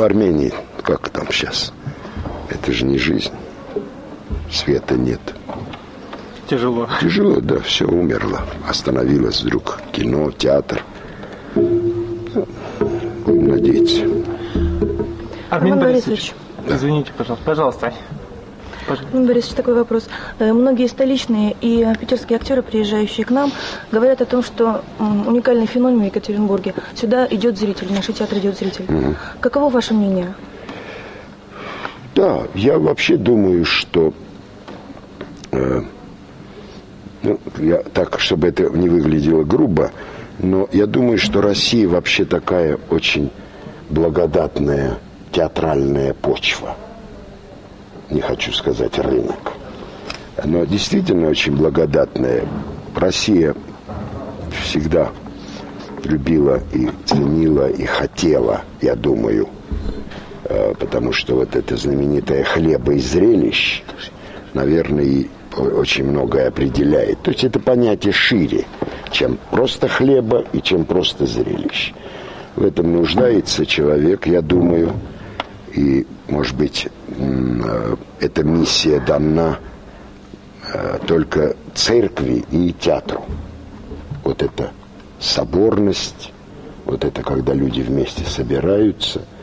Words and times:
В 0.00 0.02
Армении, 0.02 0.50
как 0.82 1.10
там 1.10 1.30
сейчас? 1.30 1.74
Это 2.48 2.72
же 2.72 2.86
не 2.86 2.96
жизнь. 2.96 3.34
Света 4.50 4.94
нет. 4.94 5.20
Тяжело. 6.48 6.88
Тяжело, 7.02 7.38
да, 7.42 7.58
все 7.58 7.84
умерло. 7.84 8.40
Остановилось 8.66 9.42
вдруг 9.42 9.78
кино, 9.92 10.30
театр. 10.30 10.82
Будем 11.54 13.48
надеяться. 13.48 14.06
Армен 15.50 15.74
Роман 15.74 15.80
Борисович, 15.80 16.32
извините, 16.66 17.12
пожалуйста. 17.14 17.44
Пожалуйста. 17.44 17.92
Пожалуйста. 18.90 19.18
Борисович, 19.18 19.54
такой 19.54 19.74
вопрос. 19.74 20.08
Э, 20.40 20.52
Многие 20.52 20.88
столичные 20.88 21.54
и 21.60 21.86
питерские 22.00 22.36
актеры, 22.36 22.62
приезжающие 22.62 23.24
к 23.24 23.30
нам, 23.30 23.52
говорят 23.92 24.20
о 24.20 24.24
том, 24.24 24.42
что 24.42 24.82
уникальный 24.98 25.66
феномен 25.66 26.00
в 26.00 26.04
Екатеринбурге. 26.04 26.74
Сюда 26.94 27.24
идет 27.30 27.56
зритель, 27.56 27.86
в 27.86 27.92
наш 27.92 28.06
театр 28.06 28.38
идет 28.38 28.58
зритель. 28.58 28.86
Каково 29.40 29.70
ваше 29.70 29.94
мнение? 29.94 30.34
Да, 32.16 32.42
я 32.54 32.80
вообще 32.80 33.16
думаю, 33.16 33.64
что 33.64 34.12
э, 35.52 35.82
ну, 37.22 37.38
я, 37.58 37.78
так, 37.78 38.18
чтобы 38.18 38.48
это 38.48 38.64
не 38.64 38.88
выглядело 38.88 39.44
грубо, 39.44 39.92
но 40.40 40.68
я 40.72 40.86
думаю, 40.86 41.18
что 41.18 41.40
Россия 41.40 41.88
вообще 41.88 42.24
такая 42.24 42.76
очень 42.90 43.30
благодатная 43.88 44.98
театральная 45.30 46.12
почва. 46.12 46.74
Не 48.10 48.20
хочу 48.20 48.52
сказать 48.52 48.98
рынок. 48.98 49.52
Но 50.44 50.64
действительно 50.64 51.28
очень 51.28 51.56
благодатная. 51.56 52.44
Россия 52.94 53.54
всегда 54.64 55.10
любила 56.04 56.60
и 56.72 56.88
ценила 57.06 57.68
и 57.68 57.84
хотела, 57.84 58.62
я 58.80 58.96
думаю, 58.96 59.48
Э, 60.50 60.74
потому 60.76 61.12
что 61.12 61.36
вот 61.36 61.54
это 61.54 61.76
знаменитое 61.76 62.42
хлеба 62.42 62.94
и 62.94 62.98
зрелищ, 62.98 63.84
наверное, 64.52 65.04
и 65.04 65.26
очень 65.56 66.04
многое 66.04 66.48
определяет. 66.48 67.22
То 67.22 67.30
есть 67.30 67.44
это 67.44 67.60
понятие 67.60 68.12
шире, 68.12 68.64
чем 69.12 69.38
просто 69.52 69.86
хлеба 69.86 70.44
и 70.52 70.60
чем 70.60 70.84
просто 70.84 71.24
зрелищ. 71.26 71.92
В 72.56 72.64
этом 72.64 72.92
нуждается 72.92 73.64
человек, 73.64 74.26
я 74.26 74.42
думаю, 74.42 74.92
и, 75.74 76.06
может 76.28 76.56
быть, 76.56 76.88
э, 77.08 77.96
эта 78.20 78.42
миссия 78.44 79.00
дана 79.00 79.58
э, 80.72 80.98
только 81.06 81.56
церкви 81.74 82.44
и 82.50 82.72
театру. 82.72 83.24
Вот 84.24 84.42
это 84.42 84.72
соборность, 85.18 86.32
вот 86.84 87.04
это 87.04 87.22
когда 87.22 87.54
люди 87.54 87.80
вместе 87.80 88.24
собираются– 88.24 89.22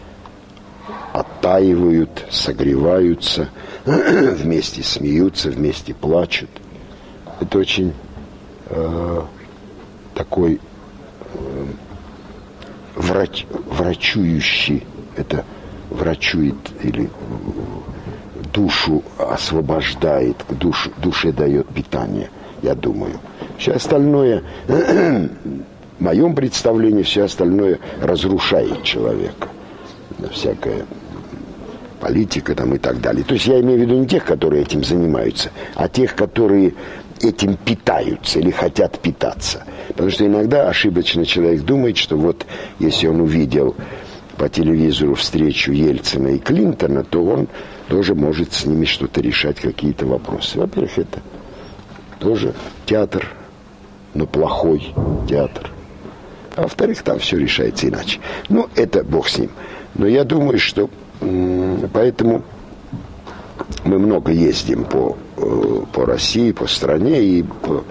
оттаивают, 1.18 2.26
согреваются, 2.30 3.50
вместе 3.86 4.84
смеются, 4.84 5.50
вместе 5.50 5.94
плачут. 5.94 6.50
Это 7.40 7.60
очень 7.60 7.94
э, 8.68 9.22
такой 10.14 10.60
э, 11.34 11.66
врач, 12.96 13.46
врачующий, 13.66 14.86
это 15.16 15.46
врачует 15.98 16.56
или 16.84 17.10
душу 18.54 19.04
освобождает, 19.18 20.38
душ, 20.50 20.90
душе 20.98 21.32
дает 21.32 21.68
питание, 21.68 22.30
я 22.62 22.76
думаю. 22.76 23.20
Все 23.58 23.74
остальное, 23.74 24.44
в 24.68 25.30
моем 26.00 26.36
представлении, 26.36 27.04
все 27.04 27.24
остальное 27.24 27.80
разрушает 28.02 28.84
человека. 28.84 29.50
Всякое 30.32 30.86
политика 32.00 32.56
там 32.56 32.74
и 32.76 32.78
так 32.78 33.02
далее. 33.02 33.24
То 33.24 33.34
есть 33.34 33.48
я 33.48 33.60
имею 33.60 33.80
в 33.80 33.82
виду 33.82 33.96
не 33.96 34.08
тех, 34.08 34.24
которые 34.24 34.64
этим 34.64 34.84
занимаются, 34.84 35.52
а 35.76 35.88
тех, 35.88 36.16
которые 36.16 36.74
этим 37.22 37.58
питаются 37.58 38.40
или 38.40 38.52
хотят 38.52 39.00
питаться. 39.00 39.64
Потому 39.90 40.12
что 40.12 40.26
иногда 40.26 40.70
ошибочно 40.70 41.26
человек 41.26 41.64
думает, 41.64 41.98
что 41.98 42.16
вот 42.16 42.46
если 42.80 43.08
он 43.08 43.22
увидел 43.22 43.76
по 44.38 44.50
телевизору 44.50 45.16
встречу 45.16 45.72
Ельцина 45.72 46.30
и 46.30 46.40
Клинтона, 46.40 47.04
то 47.04 47.24
он 47.24 47.48
тоже 47.88 48.16
может 48.16 48.54
с 48.54 48.66
ними 48.66 48.86
что-то 48.86 49.22
решать, 49.22 49.60
какие-то 49.60 50.06
вопросы. 50.06 50.60
Во-первых, 50.60 50.98
это 50.98 51.22
тоже 52.20 52.54
театр, 52.86 53.28
но 54.14 54.26
плохой 54.26 54.94
театр. 55.28 55.72
А 56.56 56.64
во-вторых, 56.64 57.02
там 57.04 57.20
все 57.20 57.38
решается 57.38 57.88
иначе. 57.88 58.20
Ну, 58.50 58.68
это 58.76 59.04
бог 59.04 59.28
с 59.28 59.38
ним. 59.38 59.52
Но 59.96 60.08
я 60.08 60.24
думаю, 60.24 60.60
что 60.60 60.90
Поэтому 61.94 62.44
мы 63.84 64.00
много 64.00 64.32
ездим 64.32 64.84
по, 64.84 65.18
э, 65.38 65.82
по 65.92 66.06
России, 66.06 66.52
по 66.52 66.68
стране, 66.68 67.22
и 67.22 67.44
по... 67.44 67.84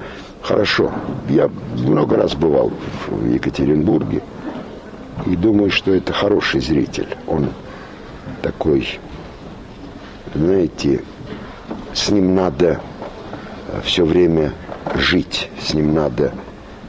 хорошо. 0.43 0.93
Я 1.29 1.51
много 1.77 2.17
раз 2.17 2.35
бывал 2.35 2.73
в 3.09 3.29
Екатеринбурге, 3.33 4.23
и 5.25 5.37
думаю, 5.37 5.71
что 5.71 5.95
это 5.95 6.13
хороший 6.13 6.61
зритель. 6.61 7.09
Он 7.27 7.51
такой, 8.43 8.99
знаете, 10.35 11.03
с 11.95 12.11
ним 12.11 12.35
надо 12.35 12.81
э, 13.69 13.81
все 13.85 14.05
время 14.05 14.53
жить, 14.95 15.51
с 15.61 15.75
ним 15.75 15.95
надо, 15.95 16.33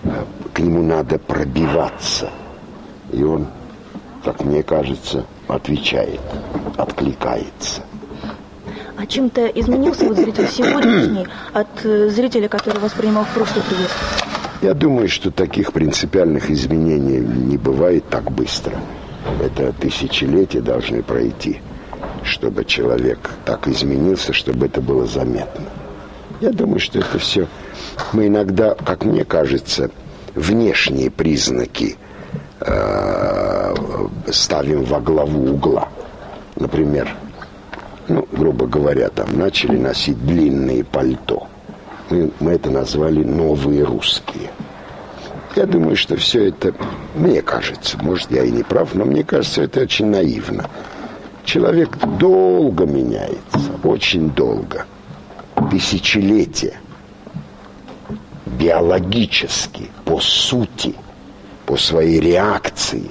э, 0.04 0.10
к 0.54 0.60
нему 0.60 0.84
надо 0.84 1.18
пробиваться. 1.18 2.30
И 3.12 3.24
он, 3.24 3.48
как 4.24 4.44
мне 4.44 4.64
кажется, 4.64 5.26
отвечает, 5.48 6.22
откликается. 6.76 7.82
А 8.98 9.06
чем-то 9.06 9.46
изменился 9.48 10.06
вот 10.06 10.18
зритель 10.18 10.48
сегодняшний 10.48 11.28
от 11.54 11.68
э, 11.84 12.10
зрителя, 12.10 12.50
который 12.50 12.80
воспринимал 12.80 13.26
в 13.26 13.34
прошлый 13.34 13.64
приезд? 13.64 14.27
Я 14.62 14.74
думаю, 14.74 15.08
что 15.08 15.30
таких 15.30 15.72
принципиальных 15.72 16.50
изменений 16.50 17.20
не 17.20 17.58
бывает 17.58 18.06
так 18.10 18.32
быстро. 18.32 18.74
Это 19.40 19.72
тысячелетия 19.74 20.62
должны 20.62 21.04
пройти, 21.04 21.62
чтобы 22.24 22.66
человек 22.66 23.20
так 23.46 23.68
изменился, 23.68 24.34
чтобы 24.34 24.66
это 24.66 24.82
было 24.82 25.06
заметно. 25.06 25.66
Я 26.42 26.52
думаю, 26.52 26.80
что 26.80 27.00
это 27.00 27.20
все... 27.20 27.48
Мы 28.14 28.28
иногда, 28.28 28.74
как 28.74 29.06
мне 29.06 29.26
кажется, 29.26 29.92
внешние 30.34 31.12
признаки 31.12 31.98
э, 32.60 33.76
ставим 34.32 34.84
во 34.86 35.00
главу 35.00 35.54
угла. 35.54 35.90
Например, 36.56 37.16
ну, 38.08 38.28
грубо 38.32 38.66
говоря, 38.66 39.10
там 39.10 39.38
начали 39.38 39.78
носить 39.78 40.24
длинные 40.26 40.84
пальто. 40.84 41.48
Мы, 42.10 42.32
мы 42.40 42.52
это 42.52 42.70
назвали 42.70 43.24
«новые 43.24 43.84
русские». 43.84 44.50
Я 45.56 45.66
думаю, 45.66 45.96
что 45.96 46.16
все 46.18 46.50
это, 46.50 46.74
мне 47.16 47.42
кажется, 47.42 47.98
может, 48.02 48.32
я 48.32 48.44
и 48.44 48.52
не 48.52 48.64
прав, 48.64 48.94
но 48.94 49.06
мне 49.06 49.24
кажется, 49.24 49.64
это 49.64 49.82
очень 49.82 50.06
наивно. 50.06 50.70
Человек 51.44 51.98
долго 52.20 52.86
меняется, 52.86 53.60
очень 53.84 54.30
долго. 54.30 54.86
Тысячелетия. 55.72 56.80
Биологически, 58.46 59.90
по 60.06 60.20
сути, 60.20 60.94
по 61.66 61.76
своей 61.76 62.20
реакции. 62.20 63.10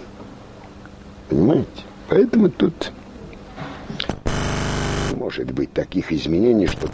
Понимаете? 1.29 1.67
Поэтому 2.09 2.49
тут 2.49 2.93
может 5.17 5.51
быть 5.51 5.73
таких 5.73 6.13
изменений, 6.13 6.69
что... 6.69 6.89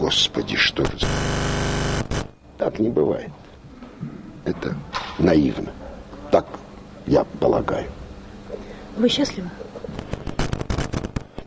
Господи, 0.00 0.56
что 0.56 0.82
же... 0.82 1.06
Так 2.56 2.78
не 2.78 2.88
бывает. 2.88 3.30
Это 4.46 4.74
наивно. 5.18 5.68
Так 6.30 6.46
я 7.06 7.24
полагаю. 7.38 7.84
Вы 8.96 9.10
счастливы? 9.10 9.50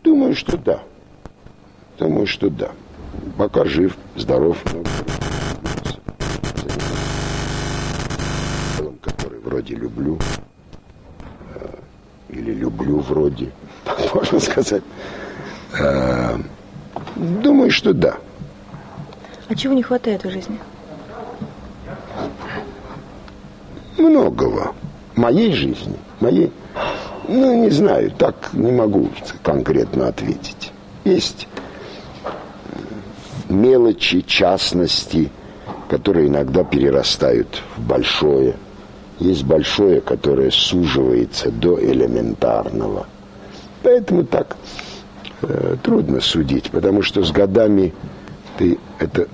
Думаю, 0.03 0.35
что 0.35 0.55
да. 0.57 0.83
Думаю, 1.97 2.27
что 2.27 2.51
да. 2.51 2.69
Пока 3.39 3.65
жив, 3.65 3.97
здоров. 4.15 4.57
делом, 8.77 8.97
который 9.01 9.39
вроде 9.39 9.73
люблю. 9.73 10.19
э, 11.55 11.69
Или 12.29 12.53
люблю 12.53 12.99
вроде. 12.99 13.51
Так 13.83 14.13
можно 14.13 14.39
сказать. 14.39 14.83
Э, 15.79 16.37
Думаю, 17.15 17.71
что 17.71 17.93
да. 17.93 18.17
А 19.53 19.55
чего 19.55 19.75
не 19.75 19.83
хватает 19.83 20.23
в 20.23 20.31
жизни? 20.31 20.57
Многого. 23.99 24.73
Моей 25.15 25.53
жизни. 25.53 25.95
Моей. 26.19 26.51
Ну, 27.27 27.63
не 27.63 27.69
знаю, 27.69 28.09
так 28.17 28.49
не 28.53 28.71
могу 28.71 29.09
конкретно 29.43 30.07
ответить. 30.07 30.71
Есть 31.05 31.47
мелочи, 33.47 34.21
частности, 34.21 35.29
которые 35.87 36.29
иногда 36.29 36.63
перерастают 36.63 37.61
в 37.77 37.87
большое. 37.87 38.55
есть 39.19 39.43
большое, 39.43 40.01
которое 40.01 40.49
суживается 40.49 41.51
до 41.51 41.79
элементарного. 41.79 43.05
Поэтому 43.83 44.23
так 44.23 44.57
э, 45.43 45.75
трудно 45.83 46.21
судить, 46.21 46.71
потому 46.71 47.03
что 47.03 47.23
с 47.23 47.31
годами 47.31 47.93
ты 48.57 48.79
это 48.97 49.27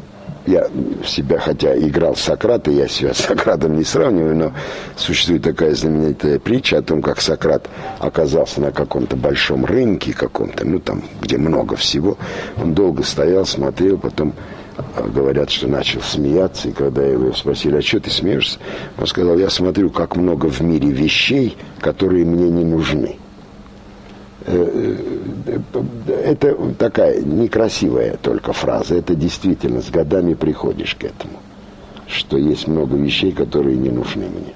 я 0.50 0.68
себя, 1.06 1.40
хотя 1.40 1.78
играл 1.78 2.16
Сократа, 2.16 2.72
я 2.72 2.88
себя 2.88 3.14
с 3.14 3.20
Сократом 3.20 3.78
не 3.78 3.84
сравниваю, 3.84 4.36
но 4.36 4.54
существует 4.98 5.44
такая 5.44 5.76
знаменитая 5.76 6.40
притча 6.40 6.80
о 6.80 6.82
том, 6.82 7.02
как 7.02 7.22
Сократ 7.22 7.70
оказался 8.00 8.60
на 8.60 8.72
каком-то 8.72 9.16
большом 9.16 9.66
рынке 9.66 10.14
каком-то, 10.14 10.66
ну 10.66 10.80
там, 10.80 11.04
где 11.22 11.38
много 11.38 11.76
всего. 11.76 12.18
Он 12.58 12.74
долго 12.74 13.04
стоял, 13.04 13.46
смотрел, 13.46 13.98
потом 13.98 14.34
а, 14.78 15.08
говорят, 15.08 15.52
что 15.52 15.68
начал 15.68 16.02
смеяться, 16.02 16.70
и 16.70 16.72
когда 16.72 17.04
его 17.04 17.32
спросили, 17.34 17.78
а 17.78 17.82
что 17.82 18.00
ты 18.00 18.10
смеешься? 18.10 18.60
Он 18.98 19.06
сказал, 19.06 19.38
я 19.38 19.50
смотрю, 19.50 19.90
как 19.90 20.16
много 20.16 20.48
в 20.48 20.62
мире 20.62 20.90
вещей, 20.90 21.58
которые 21.80 22.26
мне 22.26 22.50
не 22.50 22.64
нужны. 22.64 23.18
Э, 24.52 24.96
э, 25.46 26.22
это 26.26 26.56
такая 26.78 27.22
некрасивая 27.22 28.18
только 28.18 28.52
фраза. 28.52 28.96
Это 28.96 29.14
действительно 29.14 29.82
с 29.82 29.90
годами 29.90 30.34
приходишь 30.34 30.96
к 30.96 31.04
этому. 31.04 31.40
Что 32.08 32.38
есть 32.38 32.68
много 32.68 32.96
вещей, 32.98 33.32
которые 33.32 33.78
не 33.78 33.92
нужны 33.92 34.26
мне. 34.28 34.54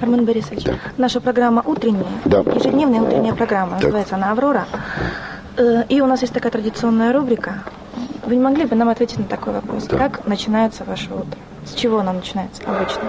Армен 0.00 0.24
Борисович, 0.24 0.64
да. 0.64 0.74
наша 0.96 1.20
программа 1.20 1.62
утренняя, 1.64 2.06
да. 2.24 2.38
ежедневная 2.40 3.02
утренняя 3.02 3.34
программа, 3.34 3.72
так. 3.74 3.82
называется 3.82 4.16
она 4.16 4.32
«Аврора». 4.32 4.66
Э, 5.58 5.84
и 5.88 6.00
у 6.00 6.06
нас 6.06 6.22
есть 6.22 6.32
такая 6.32 6.50
традиционная 6.50 7.12
рубрика. 7.12 7.62
Вы 8.24 8.36
не 8.36 8.42
могли 8.42 8.64
бы 8.64 8.74
нам 8.74 8.88
ответить 8.88 9.18
на 9.18 9.24
такой 9.24 9.52
вопрос? 9.52 9.84
Да. 9.84 9.98
Как 9.98 10.26
начинается 10.26 10.84
ваше 10.84 11.12
утро? 11.12 11.38
С 11.66 11.74
чего 11.74 11.98
оно 11.98 12.12
начинается 12.12 12.62
обычно? 12.64 13.02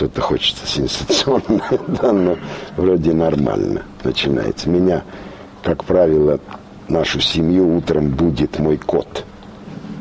Что-то 0.00 0.22
хочется 0.22 0.66
сенсационное, 0.66 1.78
да, 2.00 2.10
но 2.10 2.38
вроде 2.74 3.12
нормально 3.12 3.82
начинается. 4.02 4.70
Меня, 4.70 5.04
как 5.62 5.84
правило, 5.84 6.40
нашу 6.88 7.20
семью 7.20 7.76
утром 7.76 8.08
будет 8.08 8.58
мой 8.58 8.78
кот, 8.78 9.26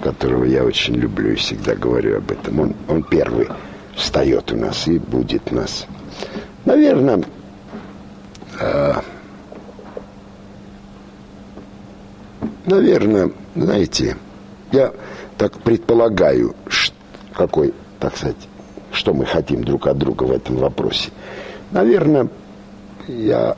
которого 0.01 0.45
я 0.45 0.63
очень 0.63 0.95
люблю 0.95 1.33
и 1.33 1.35
всегда 1.35 1.75
говорю 1.75 2.15
об 2.15 2.31
этом. 2.31 2.61
Он, 2.61 2.75
он 2.87 3.03
первый 3.03 3.49
встает 3.93 4.53
у 4.53 4.55
нас 4.55 4.87
и 4.87 4.99
будет 4.99 5.51
нас. 5.51 5.85
Наверное, 6.63 7.21
э, 8.57 8.93
наверное, 12.65 13.31
знаете, 13.53 14.15
я 14.71 14.93
так 15.37 15.59
предполагаю, 15.59 16.55
какой, 17.33 17.73
так 17.99 18.15
сказать, 18.15 18.48
что 18.99 19.13
мы 19.13 19.25
хотим 19.25 19.63
друг 19.63 19.87
от 19.87 19.97
друга 19.97 20.23
в 20.25 20.31
этом 20.31 20.57
вопросе. 20.57 21.09
Наверное, 21.71 22.27
я, 23.07 23.55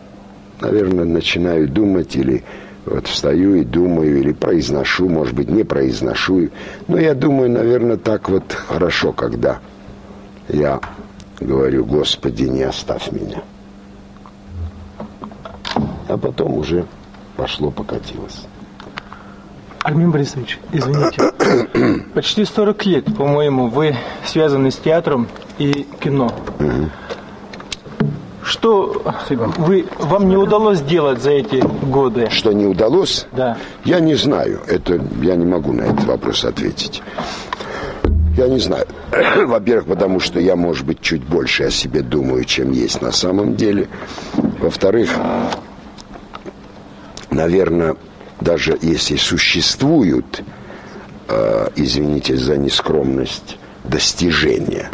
наверное, 0.61 1.05
начинаю 1.05 1.67
думать 1.67 2.15
или 2.15 2.43
вот 2.85 3.07
встаю 3.07 3.55
и 3.55 3.63
думаю, 3.63 4.19
или 4.19 4.33
произношу, 4.33 5.09
может 5.09 5.33
быть, 5.33 5.49
не 5.49 5.63
произношу. 5.63 6.49
Но 6.87 6.99
я 6.99 7.15
думаю, 7.15 7.49
наверное, 7.49 7.97
так 7.97 8.29
вот 8.29 8.53
хорошо, 8.53 9.13
когда 9.13 9.59
я 10.47 10.79
говорю, 11.39 11.85
Господи, 11.85 12.43
не 12.43 12.61
оставь 12.61 13.11
меня. 13.11 13.41
А 16.07 16.17
потом 16.17 16.53
уже 16.53 16.85
пошло, 17.35 17.71
покатилось. 17.71 18.45
Армин 19.83 20.11
Борисович, 20.11 20.59
извините. 20.71 21.31
Почти 22.13 22.45
40 22.45 22.85
лет, 22.85 23.17
по-моему, 23.17 23.67
вы 23.67 23.95
связаны 24.25 24.69
с 24.71 24.77
театром 24.77 25.27
и 25.57 25.87
кино. 25.99 26.31
Что 28.43 29.03
вы, 29.57 29.85
вам 29.99 30.29
не 30.29 30.37
удалось 30.37 30.79
сделать 30.79 31.21
за 31.21 31.31
эти 31.31 31.63
годы? 31.85 32.29
Что 32.29 32.51
не 32.51 32.65
удалось? 32.65 33.27
Да. 33.31 33.57
Я 33.85 33.99
не 33.99 34.15
знаю. 34.15 34.59
Это 34.67 34.99
я 35.21 35.35
не 35.35 35.45
могу 35.45 35.73
на 35.73 35.83
этот 35.83 36.03
вопрос 36.05 36.43
ответить. 36.43 37.01
Я 38.37 38.47
не 38.47 38.59
знаю. 38.59 38.85
Во-первых, 39.47 39.87
потому 39.87 40.19
что 40.19 40.39
я, 40.39 40.55
может 40.55 40.85
быть, 40.85 41.01
чуть 41.01 41.23
больше 41.23 41.65
о 41.65 41.71
себе 41.71 42.01
думаю, 42.01 42.43
чем 42.45 42.71
есть 42.71 43.01
на 43.01 43.11
самом 43.11 43.55
деле. 43.55 43.87
Во-вторых, 44.59 45.11
наверное, 47.29 47.95
даже 48.41 48.77
если 48.81 49.15
существуют, 49.15 50.43
э, 51.27 51.69
извините 51.75 52.35
за 52.35 52.57
нескромность, 52.57 53.57
достижения, 53.83 54.89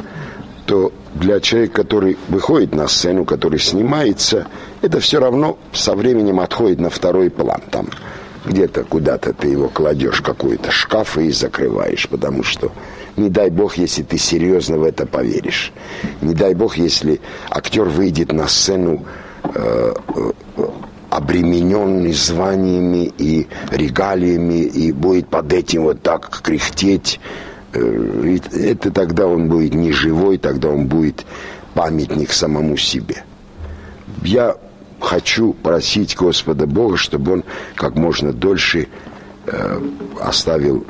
то 0.65 0.91
для 1.15 1.39
человека, 1.39 1.81
который 1.81 2.17
выходит 2.27 2.75
на 2.75 2.87
сцену, 2.87 3.25
который 3.25 3.59
снимается, 3.59 4.47
это 4.81 4.99
все 4.99 5.19
равно 5.19 5.57
со 5.73 5.95
временем 5.95 6.39
отходит 6.39 6.79
на 6.79 6.89
второй 6.89 7.29
план. 7.29 7.61
Там 7.71 7.89
где-то 8.45 8.83
куда-то 8.83 9.33
ты 9.33 9.47
его 9.47 9.69
кладешь, 9.69 10.21
какой-то 10.21 10.71
шкаф 10.71 11.17
и 11.17 11.31
закрываешь, 11.31 12.07
потому 12.09 12.43
что 12.43 12.71
не 13.15 13.29
дай 13.29 13.49
бог, 13.49 13.77
если 13.77 14.03
ты 14.03 14.17
серьезно 14.17 14.77
в 14.77 14.83
это 14.83 15.05
поверишь. 15.05 15.71
Не 16.21 16.33
дай 16.33 16.53
бог, 16.53 16.77
если 16.77 17.19
актер 17.49 17.85
выйдет 17.85 18.31
на 18.31 18.47
сцену 18.47 19.05
э, 19.43 19.93
э, 20.15 20.31
обремененный 21.17 22.13
званиями 22.13 23.11
и 23.17 23.47
регалиями 23.71 24.61
и 24.61 24.91
будет 24.91 25.29
под 25.29 25.51
этим 25.51 25.83
вот 25.83 26.03
так 26.03 26.41
кряхтеть. 26.43 27.19
Э, 27.73 28.37
это 28.53 28.91
тогда 28.91 29.25
он 29.25 29.49
будет 29.49 29.73
не 29.73 29.91
живой, 29.91 30.37
тогда 30.37 30.69
он 30.69 30.85
будет 30.85 31.25
памятник 31.73 32.31
самому 32.31 32.77
себе. 32.77 33.23
Я 34.21 34.57
хочу 34.99 35.53
просить 35.53 36.15
Господа 36.15 36.67
Бога, 36.67 36.97
чтобы 36.97 37.33
он 37.33 37.43
как 37.73 37.95
можно 37.95 38.31
дольше 38.31 38.87
э, 39.47 39.81
оставил 40.19 40.85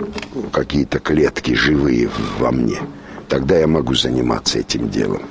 какие-то 0.51 0.99
клетки 0.99 1.53
живые 1.53 2.09
во 2.37 2.51
мне. 2.51 2.79
Тогда 3.29 3.57
я 3.57 3.67
могу 3.67 3.93
заниматься 3.93 4.59
этим 4.59 4.89
делом. 4.89 5.21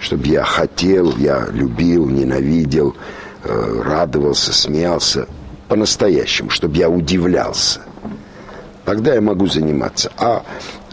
Чтобы 0.00 0.26
я 0.28 0.42
хотел, 0.42 1.14
я 1.18 1.48
любил, 1.52 2.06
ненавидел, 2.08 2.96
радовался, 3.44 4.52
смеялся 4.52 5.26
по-настоящему, 5.68 6.50
чтобы 6.50 6.76
я 6.76 6.88
удивлялся. 6.88 7.80
Тогда 8.84 9.14
я 9.14 9.20
могу 9.20 9.46
заниматься. 9.46 10.10
А 10.16 10.42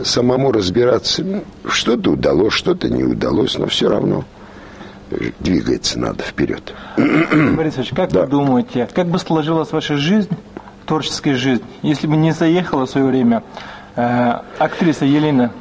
самому 0.03 0.51
разбираться, 0.51 1.23
ну, 1.23 1.43
что-то 1.67 2.11
удалось, 2.11 2.53
что-то 2.53 2.89
не 2.89 3.03
удалось, 3.03 3.57
но 3.57 3.67
все 3.67 3.89
равно 3.89 4.25
двигается 5.39 5.99
надо 5.99 6.23
вперед. 6.23 6.73
Борисович, 6.97 7.91
как 7.95 8.11
да. 8.11 8.21
вы 8.21 8.27
думаете, 8.27 8.89
как 8.93 9.07
бы 9.07 9.17
сложилась 9.19 9.71
ваша 9.71 9.97
жизнь, 9.97 10.35
творческая 10.85 11.35
жизнь, 11.35 11.63
если 11.83 12.07
бы 12.07 12.17
не 12.17 12.31
заехала 12.31 12.85
в 12.85 12.89
свое 12.89 13.07
время 13.07 13.43
э, 13.95 14.33
актриса 14.57 15.05
Елена 15.05 15.51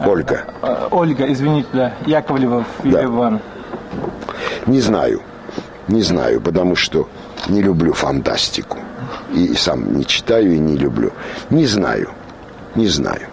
Ольга. 0.00 0.44
Э, 0.62 0.88
Ольга, 0.90 1.30
извините, 1.32 1.68
да, 1.72 1.92
Яковлева 2.06 2.64
да. 2.82 3.04
Иван? 3.04 3.40
Не 4.66 4.80
знаю. 4.80 5.22
Не 5.88 6.02
знаю, 6.02 6.40
потому 6.40 6.76
что 6.76 7.08
не 7.48 7.62
люблю 7.62 7.92
фантастику. 7.92 8.78
И 9.32 9.54
сам 9.54 9.96
не 9.96 10.06
читаю 10.06 10.54
и 10.54 10.58
не 10.58 10.76
люблю. 10.76 11.12
Не 11.50 11.66
знаю. 11.66 12.10
Не 12.74 12.86
знаю. 12.88 13.28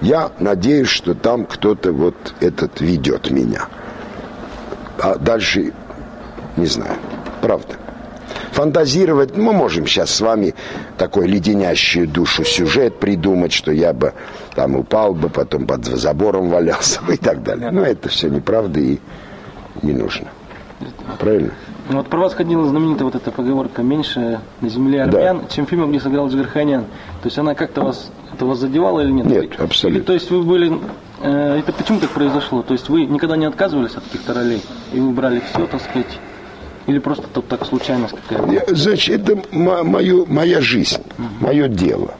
Я 0.00 0.30
надеюсь, 0.38 0.88
что 0.88 1.14
там 1.14 1.46
кто-то 1.46 1.92
вот 1.92 2.34
этот 2.40 2.80
ведет 2.80 3.30
меня. 3.30 3.68
А 4.98 5.16
дальше 5.16 5.72
не 6.56 6.66
знаю. 6.66 6.96
Правда. 7.40 7.74
Фантазировать, 8.52 9.36
мы 9.36 9.52
можем 9.52 9.86
сейчас 9.86 10.10
с 10.10 10.20
вами 10.20 10.54
такой 10.96 11.26
леденящую 11.26 12.06
душу 12.06 12.44
сюжет 12.44 13.00
придумать, 13.00 13.52
что 13.52 13.72
я 13.72 13.92
бы 13.92 14.12
там 14.54 14.76
упал 14.76 15.14
бы, 15.14 15.28
потом 15.28 15.66
под 15.66 15.86
забором 15.86 16.50
валялся 16.50 17.02
бы 17.02 17.14
и 17.14 17.16
так 17.16 17.42
далее. 17.42 17.70
Но 17.70 17.82
это 17.82 18.08
все 18.08 18.28
неправда 18.28 18.78
и 18.78 18.98
не 19.84 19.92
нужно. 19.92 20.28
Правильно? 21.18 21.52
Ну, 21.88 21.98
вот 21.98 22.08
про 22.08 22.18
вас 22.18 22.34
ходила 22.34 22.66
знаменитая 22.66 23.04
вот 23.04 23.14
эта 23.14 23.30
поговорка 23.30 23.82
«меньше 23.82 24.40
на 24.60 24.68
земле 24.68 25.02
армян», 25.02 25.40
да. 25.40 25.54
чем 25.54 25.66
фильм, 25.66 25.90
где 25.90 26.00
сыграл 26.00 26.28
Джигарханян. 26.28 26.82
То 27.22 27.26
есть 27.26 27.38
она 27.38 27.54
как-то 27.54 27.82
вас, 27.82 28.10
это 28.32 28.46
вас 28.46 28.58
задевала 28.58 29.00
или 29.00 29.10
нет? 29.10 29.26
Нет, 29.26 29.60
абсолютно. 29.60 29.98
Или, 29.98 30.04
то 30.04 30.12
есть 30.14 30.30
вы 30.30 30.42
были, 30.42 30.78
э, 31.20 31.58
это 31.58 31.72
почему 31.72 32.00
так 32.00 32.10
произошло? 32.10 32.62
То 32.62 32.72
есть 32.72 32.88
вы 32.88 33.04
никогда 33.04 33.36
не 33.36 33.44
отказывались 33.44 33.94
от 33.94 34.04
каких-то 34.04 34.32
ролей 34.32 34.62
и 34.92 35.00
вы 35.00 35.10
брали 35.10 35.42
все, 35.52 35.66
так 35.66 35.82
сказать, 35.82 36.18
или 36.86 36.98
просто 36.98 37.26
тут 37.32 37.48
так 37.48 37.60
какая-то? 37.68 38.74
Значит, 38.74 39.28
это 39.28 39.42
мое, 39.52 40.24
моя 40.26 40.60
жизнь, 40.60 41.02
угу. 41.18 41.46
мое 41.46 41.68
дело. 41.68 42.14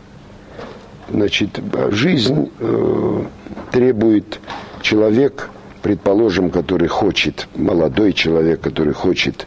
Значит, 1.10 1.60
жизнь 1.90 2.50
э, 2.60 3.24
требует 3.70 4.40
человек, 4.82 5.50
предположим, 5.84 6.48
который 6.48 6.88
хочет, 6.88 7.46
молодой 7.54 8.14
человек, 8.14 8.62
который 8.62 8.94
хочет 8.94 9.46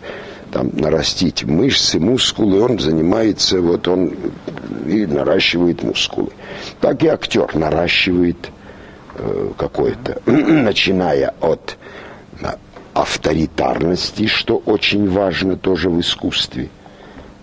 там 0.52 0.70
нарастить 0.72 1.44
мышцы, 1.44 2.00
мускулы, 2.00 2.62
он 2.62 2.78
занимается, 2.78 3.60
вот 3.60 3.88
он 3.88 4.14
и 4.86 5.08
наращивает 5.08 5.82
мускулы. 5.82 6.30
Так 6.80 7.02
и 7.02 7.08
актер 7.08 7.56
наращивает 7.56 8.38
э, 9.16 9.50
какое-то, 9.58 10.22
начиная 10.32 11.34
от 11.42 11.76
э, 12.40 12.46
авторитарности, 12.94 14.28
что 14.28 14.58
очень 14.58 15.10
важно 15.10 15.58
тоже 15.58 15.90
в 15.90 16.00
искусстве. 16.00 16.70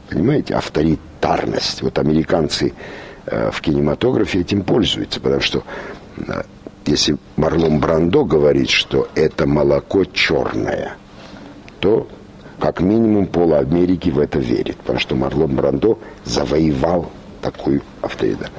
Понимаете, 0.09 0.55
авторитарность. 0.55 1.83
Вот 1.83 1.99
американцы 1.99 2.73
э, 3.27 3.51
в 3.51 3.61
кинематографе 3.61 4.43
этим 4.43 4.63
пользуются, 4.63 5.21
потому 5.21 5.41
что 5.41 5.65
э, 6.29 6.43
если 6.87 7.17
Марлон 7.37 7.79
Брандо 7.79 8.25
говорит, 8.25 8.71
что 8.71 9.09
это 9.15 9.47
молоко 9.47 10.05
черное, 10.05 10.97
то 11.81 12.07
как 12.59 12.81
минимум 12.81 13.27
пол 13.27 13.55
Америки 13.55 14.11
в 14.11 14.19
это 14.19 14.39
верит, 14.39 14.77
потому 14.77 14.99
что 14.99 15.15
Марлон 15.15 15.55
Брандо 15.55 15.99
завоевал 16.25 17.11
такой 17.41 17.83
авторитет. 18.01 18.51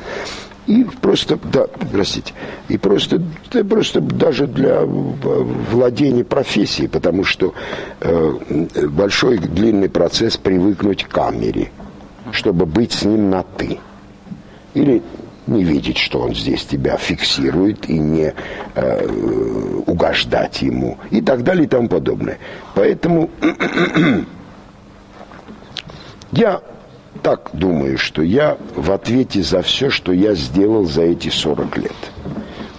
И 0.67 0.83
просто, 0.83 1.37
да, 1.51 1.67
простите, 1.91 2.33
и 2.69 2.77
просто, 2.77 3.21
да, 3.51 3.63
просто 3.63 4.01
даже 4.01 4.47
для 4.47 4.81
владения 4.81 6.23
профессией, 6.23 6.87
потому 6.87 7.23
что 7.23 7.53
э, 8.01 8.33
большой 8.89 9.37
длинный 9.37 9.89
процесс 9.89 10.37
привыкнуть 10.37 11.03
к 11.03 11.09
камере, 11.09 11.71
чтобы 12.31 12.65
быть 12.65 12.93
с 12.93 13.03
ним 13.03 13.29
на 13.29 13.43
«ты». 13.43 13.77
Или 14.73 15.03
не 15.47 15.63
видеть, 15.63 15.97
что 15.97 16.21
он 16.21 16.33
здесь 16.33 16.65
тебя 16.65 16.97
фиксирует 16.97 17.89
и 17.89 17.97
не 17.97 18.33
э, 18.75 19.07
угождать 19.85 20.61
ему 20.61 20.97
и 21.11 21.21
так 21.21 21.43
далее 21.43 21.65
и 21.65 21.67
тому 21.67 21.87
подобное. 21.87 22.39
Поэтому 22.73 23.29
я 26.31 26.61
так 27.21 27.49
думаю, 27.53 27.97
что 27.97 28.21
я 28.21 28.57
в 28.75 28.91
ответе 28.91 29.41
за 29.41 29.61
все, 29.61 29.89
что 29.89 30.11
я 30.11 30.35
сделал 30.35 30.85
за 30.85 31.03
эти 31.03 31.29
40 31.29 31.77
лет. 31.77 31.91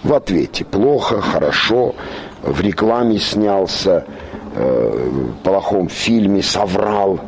В 0.02 0.12
ответе 0.12 0.64
плохо, 0.64 1.20
хорошо, 1.20 1.94
в 2.42 2.60
рекламе 2.60 3.18
снялся, 3.18 4.06
э, 4.54 5.10
в 5.10 5.42
плохом 5.42 5.88
фильме 5.88 6.42
соврал, 6.42 7.20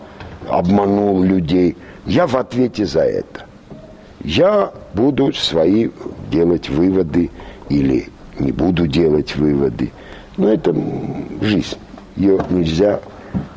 обманул 0.48 1.22
людей. 1.22 1.76
Я 2.06 2.26
в 2.26 2.36
ответе 2.36 2.86
за 2.86 3.00
это. 3.00 3.47
Я 4.20 4.72
буду 4.94 5.32
свои 5.32 5.90
делать 6.30 6.68
выводы 6.68 7.30
или 7.68 8.08
не 8.38 8.52
буду 8.52 8.86
делать 8.86 9.36
выводы. 9.36 9.92
Но 10.36 10.52
это 10.52 10.74
жизнь. 11.40 11.76
Ее 12.16 12.38
нельзя 12.50 13.00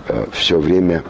э, 0.07 0.25
все 0.31 0.59
время 0.59 1.03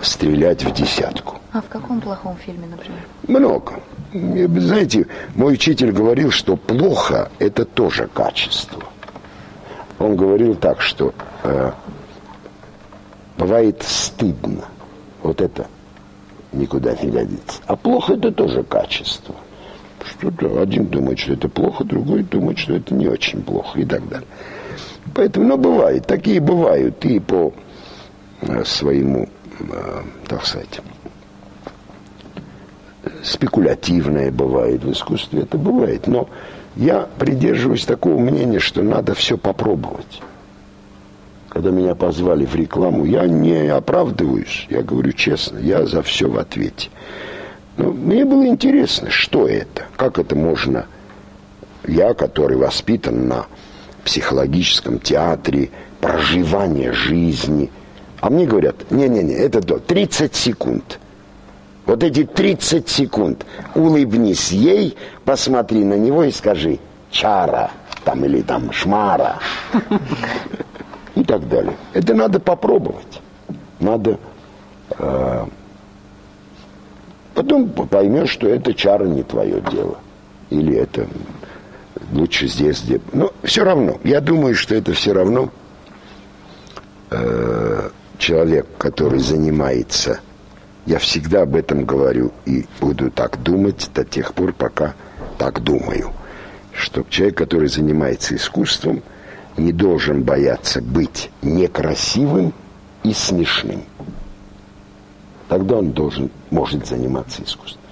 стрелять 0.00 0.64
в 0.64 0.72
десятку. 0.72 1.38
А 1.52 1.60
в 1.60 1.68
каком 1.68 2.00
плохом 2.00 2.36
фильме, 2.36 2.66
например? 2.70 3.00
Много. 3.26 3.80
Знаете, 4.12 5.06
мой 5.34 5.54
учитель 5.54 5.90
говорил, 5.90 6.30
что 6.30 6.56
плохо– 6.56 7.30
это 7.38 7.64
тоже 7.64 8.08
качество. 8.12 8.82
Он 9.98 10.16
говорил 10.16 10.54
так, 10.54 10.80
что 10.80 11.12
э, 11.42 11.72
бывает 13.36 13.82
стыдно. 13.82 14.64
Вот 15.22 15.40
это 15.40 15.66
никуда 16.52 16.94
не 16.94 17.10
годится. 17.10 17.60
А 17.66 17.76
плохо– 17.76 18.12
это 18.14 18.32
тоже 18.32 18.62
качество. 18.62 19.34
Что-то 20.04 20.60
один 20.60 20.86
думает, 20.86 21.18
что 21.18 21.34
это 21.34 21.48
плохо, 21.48 21.84
другой 21.84 22.22
думает, 22.22 22.58
что 22.58 22.74
это 22.74 22.94
не 22.94 23.08
очень 23.08 23.42
плохо 23.42 23.78
и 23.78 23.84
так 23.84 24.08
далее. 24.08 24.26
Поэтому, 25.14 25.46
ну, 25.46 25.56
бывает, 25.56 26.06
такие 26.06 26.40
бывают 26.40 27.04
и 27.04 27.18
по 27.20 27.52
э, 28.40 28.64
своему, 28.64 29.28
э, 29.58 30.02
так 30.26 30.46
сказать, 30.46 30.80
спекулятивное 33.22 34.30
бывает 34.30 34.84
в 34.84 34.92
искусстве, 34.92 35.42
это 35.42 35.58
бывает. 35.58 36.06
Но 36.06 36.28
я 36.76 37.08
придерживаюсь 37.18 37.84
такого 37.84 38.18
мнения, 38.18 38.58
что 38.58 38.82
надо 38.82 39.14
все 39.14 39.36
попробовать. 39.36 40.20
Когда 41.50 41.70
меня 41.70 41.94
позвали 41.94 42.46
в 42.46 42.54
рекламу, 42.54 43.04
я 43.04 43.26
не 43.26 43.68
оправдываюсь, 43.68 44.66
я 44.70 44.82
говорю 44.82 45.12
честно, 45.12 45.58
я 45.58 45.84
за 45.84 46.02
все 46.02 46.28
в 46.28 46.38
ответе. 46.38 46.88
Но 47.76 47.92
мне 47.92 48.24
было 48.24 48.46
интересно, 48.46 49.10
что 49.10 49.46
это, 49.46 49.84
как 49.96 50.18
это 50.18 50.34
можно... 50.34 50.86
Я, 51.86 52.14
который 52.14 52.56
воспитан 52.56 53.26
на 53.26 53.46
психологическом 54.04 54.98
театре, 55.00 55.70
проживание 56.00 56.92
жизни. 56.92 57.70
А 58.20 58.30
мне 58.30 58.46
говорят, 58.46 58.90
не-не-не, 58.90 59.34
это 59.34 59.60
до 59.60 59.78
30 59.78 60.34
секунд– 60.34 60.98
вот 61.90 62.04
эти 62.04 62.24
30 62.24 62.88
секунд 62.88 63.44
улыбнись 63.74 64.52
ей, 64.52 64.96
посмотри 65.24 65.82
на 65.82 65.94
него 65.94 66.22
и 66.22 66.30
скажи 66.30 66.78
«чара» 67.10 67.72
там 68.04 68.24
или 68.24 68.42
там 68.42 68.70
«шмара» 68.70 69.38
и 71.14 71.24
так 71.24 71.48
далее. 71.48 71.76
Это 71.92 72.14
надо 72.14 72.40
попробовать. 72.40 73.20
Надо... 73.78 74.18
Э, 74.98 75.46
потом 77.34 77.68
поймешь, 77.68 78.30
что 78.30 78.48
это 78.48 78.74
чара 78.74 79.04
не 79.04 79.22
твое 79.22 79.60
дело. 79.70 79.98
Или 80.50 80.76
это 80.76 81.06
лучше 82.12 82.46
здесь, 82.48 82.82
где... 82.82 83.00
Но 83.12 83.32
все 83.42 83.64
равно. 83.64 83.98
Я 84.04 84.20
думаю, 84.20 84.54
что 84.54 84.74
это 84.74 84.92
все 84.92 85.12
равно 85.12 85.50
э, 87.10 87.90
человек, 88.18 88.66
который 88.78 89.20
занимается 89.20 90.20
я 90.86 90.98
всегда 90.98 91.42
об 91.42 91.54
этом 91.54 91.84
говорю 91.84 92.32
и 92.46 92.66
буду 92.80 93.10
так 93.10 93.42
думать 93.42 93.90
до 93.94 94.04
тех 94.04 94.34
пор, 94.34 94.52
пока 94.52 94.94
так 95.38 95.62
думаю. 95.62 96.12
Что 96.72 97.04
человек, 97.08 97.36
который 97.36 97.68
занимается 97.68 98.34
искусством, 98.34 99.02
не 99.60 99.72
должен 99.72 100.22
бояться 100.22 100.80
быть 100.80 101.30
некрасивым 101.42 102.54
и 103.02 103.12
смешным. 103.12 103.84
Тогда 105.48 105.78
он 105.78 105.90
должен, 105.90 106.30
может 106.50 106.86
заниматься 106.86 107.42
искусством. 107.42 107.82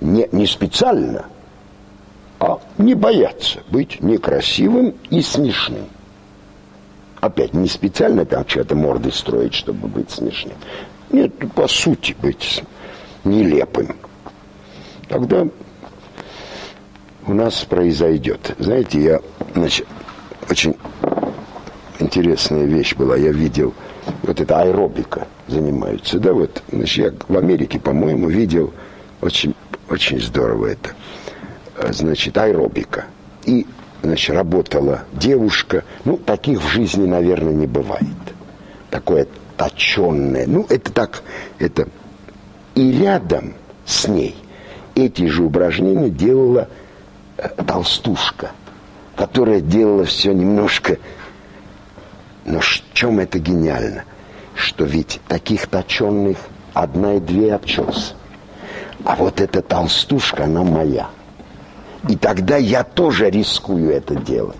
Не, 0.00 0.28
не 0.32 0.46
специально, 0.46 1.26
а 2.40 2.60
не 2.76 2.94
бояться 2.94 3.62
быть 3.70 4.00
некрасивым 4.02 4.94
и 5.10 5.22
смешным. 5.22 5.86
Опять, 7.20 7.54
не 7.54 7.68
специально 7.68 8.26
там 8.26 8.46
что-то 8.46 8.74
морды 8.74 9.10
строить, 9.10 9.54
чтобы 9.54 9.88
быть 9.88 10.10
смешным. 10.10 10.56
Нет, 11.10 11.32
по 11.54 11.66
сути 11.68 12.14
быть 12.20 12.62
нелепым. 13.24 13.96
Тогда 15.08 15.46
у 17.26 17.32
нас 17.32 17.64
произойдет. 17.64 18.54
Знаете, 18.58 19.00
я, 19.00 19.20
значит, 19.54 19.86
очень 20.50 20.76
интересная 21.98 22.64
вещь 22.64 22.94
была. 22.94 23.16
Я 23.16 23.32
видел, 23.32 23.74
вот 24.22 24.40
это 24.40 24.60
аэробика 24.60 25.26
занимаются, 25.46 26.18
да, 26.18 26.32
вот, 26.32 26.62
значит, 26.70 27.04
я 27.04 27.12
в 27.28 27.38
Америке, 27.38 27.78
по-моему, 27.78 28.28
видел, 28.28 28.72
очень, 29.20 29.54
очень 29.88 30.20
здорово 30.20 30.66
это, 30.66 30.90
значит, 31.92 32.36
аэробика. 32.36 33.06
И, 33.44 33.66
значит, 34.02 34.34
работала 34.34 35.04
девушка, 35.12 35.84
ну, 36.04 36.16
таких 36.16 36.62
в 36.62 36.68
жизни, 36.68 37.06
наверное, 37.06 37.52
не 37.52 37.66
бывает. 37.66 38.06
Такое 38.90 39.26
точенное. 39.56 40.46
Ну, 40.46 40.66
это 40.68 40.92
так, 40.92 41.22
это... 41.58 41.88
И 42.74 42.90
рядом 42.92 43.54
с 43.86 44.08
ней 44.08 44.34
эти 44.94 45.26
же 45.26 45.44
упражнения 45.44 46.10
делала 46.10 46.68
э, 47.36 47.48
толстушка, 47.64 48.52
которая 49.16 49.60
делала 49.60 50.04
все 50.04 50.32
немножко... 50.32 50.98
Но 52.44 52.60
в 52.60 52.82
чем 52.92 53.20
это 53.20 53.38
гениально? 53.38 54.04
Что 54.54 54.84
ведь 54.84 55.20
таких 55.28 55.66
точенных 55.66 56.38
одна 56.72 57.14
и 57.14 57.20
две 57.20 57.54
обчелся. 57.54 58.14
А 59.04 59.16
вот 59.16 59.40
эта 59.40 59.62
толстушка, 59.62 60.44
она 60.44 60.62
моя. 60.62 61.08
И 62.08 62.16
тогда 62.16 62.56
я 62.56 62.84
тоже 62.84 63.30
рискую 63.30 63.90
это 63.90 64.14
делать. 64.14 64.56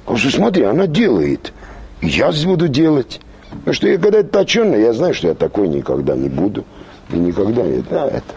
Потому 0.00 0.18
что 0.18 0.30
смотри, 0.30 0.64
она 0.64 0.86
делает. 0.86 1.52
Я 2.00 2.32
буду 2.44 2.68
делать. 2.68 3.20
Потому 3.50 3.74
что 3.74 3.88
я 3.88 3.98
когда 3.98 4.18
это 4.18 4.30
точенно, 4.30 4.74
я 4.74 4.92
знаю, 4.92 5.14
что 5.14 5.28
я 5.28 5.34
такой 5.34 5.68
никогда 5.68 6.16
не 6.16 6.28
буду. 6.28 6.64
И 7.10 7.16
никогда 7.16 7.62
не... 7.62 7.78
Да, 7.82 8.06
это. 8.06 8.34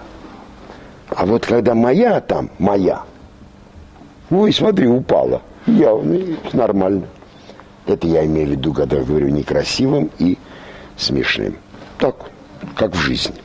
А 1.09 1.25
вот 1.25 1.45
когда 1.45 1.73
моя 1.73 2.19
там, 2.19 2.49
моя, 2.59 3.03
ой, 4.29 4.51
смотри, 4.51 4.87
упала. 4.87 5.41
Явно, 5.65 6.19
нормально. 6.53 7.03
Это 7.87 8.07
я 8.07 8.25
имею 8.25 8.47
в 8.47 8.51
виду, 8.51 8.73
когда 8.73 8.97
говорю 8.97 9.29
некрасивым 9.29 10.11
и 10.19 10.37
смешным. 10.97 11.57
Так, 11.97 12.15
как 12.75 12.93
в 12.93 12.99
жизни. 12.99 13.35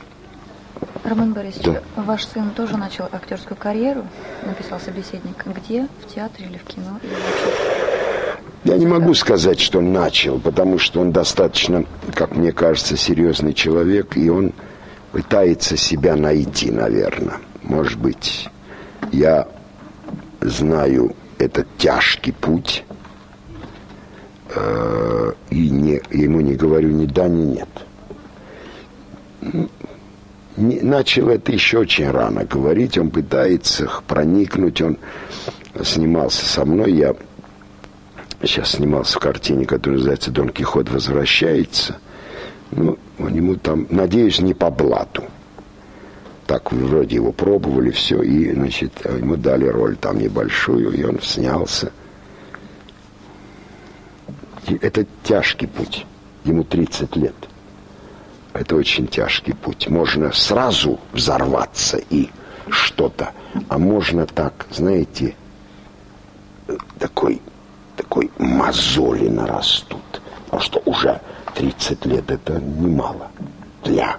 Роман 1.03 1.33
Борисович, 1.33 1.65
да. 1.65 1.81
ваш 2.01 2.25
сын 2.25 2.51
тоже 2.51 2.77
начал 2.77 3.09
актерскую 3.11 3.57
карьеру, 3.57 4.05
написал 4.45 4.79
собеседник. 4.79 5.45
Где? 5.45 5.87
В 6.01 6.13
театре 6.13 6.47
или 6.47 6.57
в 6.57 6.63
кино? 6.63 6.99
Или? 7.03 7.13
Я 8.63 8.77
не 8.77 8.87
могу 8.87 9.13
сказать, 9.13 9.59
что 9.59 9.81
начал, 9.81 10.39
потому 10.39 10.79
что 10.79 11.01
он 11.01 11.11
достаточно, 11.11 11.83
как 12.15 12.35
мне 12.35 12.53
кажется, 12.53 12.95
серьезный 12.95 13.53
человек, 13.53 14.15
и 14.15 14.29
он 14.29 14.53
пытается 15.11 15.75
себя 15.75 16.15
найти, 16.15 16.71
наверное. 16.71 17.39
Может 17.61 17.99
быть, 17.99 18.49
я 19.11 19.47
знаю 20.39 21.13
этот 21.39 21.67
тяжкий 21.77 22.31
путь, 22.31 22.85
э, 24.55 25.33
и 25.49 25.69
не, 25.69 26.01
ему 26.11 26.41
не 26.41 26.55
говорю 26.55 26.89
ни 26.89 27.05
да, 27.05 27.27
ни 27.27 27.43
нет. 27.43 27.69
Не, 30.55 30.81
начал 30.81 31.29
это 31.29 31.51
еще 31.51 31.79
очень 31.79 32.09
рано 32.09 32.45
говорить, 32.45 32.97
он 32.97 33.09
пытается 33.09 33.89
проникнуть, 34.07 34.81
он 34.81 34.97
снимался 35.83 36.45
со 36.45 36.63
мной, 36.63 36.93
я 36.93 37.15
сейчас 38.41 38.71
снимался 38.71 39.17
в 39.17 39.21
картине, 39.21 39.65
которая 39.65 39.97
называется 39.97 40.31
«Дон 40.31 40.49
Кихот 40.49 40.89
возвращается». 40.89 41.97
Ну, 42.71 42.97
у 43.19 43.29
него 43.29 43.55
там, 43.55 43.87
надеюсь, 43.89 44.39
не 44.39 44.53
по 44.53 44.69
блату. 44.69 45.23
Так 46.47 46.71
вроде 46.71 47.15
его 47.15 47.31
пробовали, 47.31 47.91
все, 47.91 48.21
и, 48.21 48.51
значит, 48.51 48.91
ему 49.05 49.37
дали 49.37 49.65
роль 49.65 49.95
там 49.95 50.19
небольшую, 50.19 50.91
и 50.91 51.03
он 51.03 51.19
снялся. 51.21 51.91
Это 54.67 55.05
тяжкий 55.23 55.67
путь. 55.67 56.05
Ему 56.45 56.63
30 56.63 57.15
лет. 57.15 57.35
Это 58.53 58.75
очень 58.75 59.07
тяжкий 59.07 59.53
путь. 59.53 59.87
Можно 59.89 60.31
сразу 60.31 60.99
взорваться 61.11 61.97
и 62.09 62.29
что-то, 62.69 63.31
а 63.69 63.77
можно 63.77 64.25
так, 64.25 64.67
знаете, 64.71 65.35
такой, 66.99 67.41
такой 67.97 68.31
мозоли 68.37 69.27
нарастут. 69.27 70.21
Потому 70.45 70.61
что 70.61 70.81
уже 70.85 71.21
30 71.55 72.05
лет 72.05 72.31
это 72.31 72.59
немало 72.59 73.31
для 73.83 74.17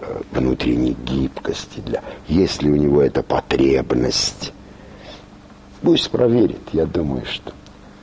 э, 0.00 0.20
внутренней 0.32 0.96
гибкости, 1.04 1.80
для... 1.80 2.02
Если 2.28 2.70
у 2.70 2.76
него 2.76 3.02
эта 3.02 3.22
потребность, 3.22 4.52
пусть 5.82 6.10
проверит, 6.10 6.60
я 6.72 6.86
думаю, 6.86 7.24
что... 7.26 7.52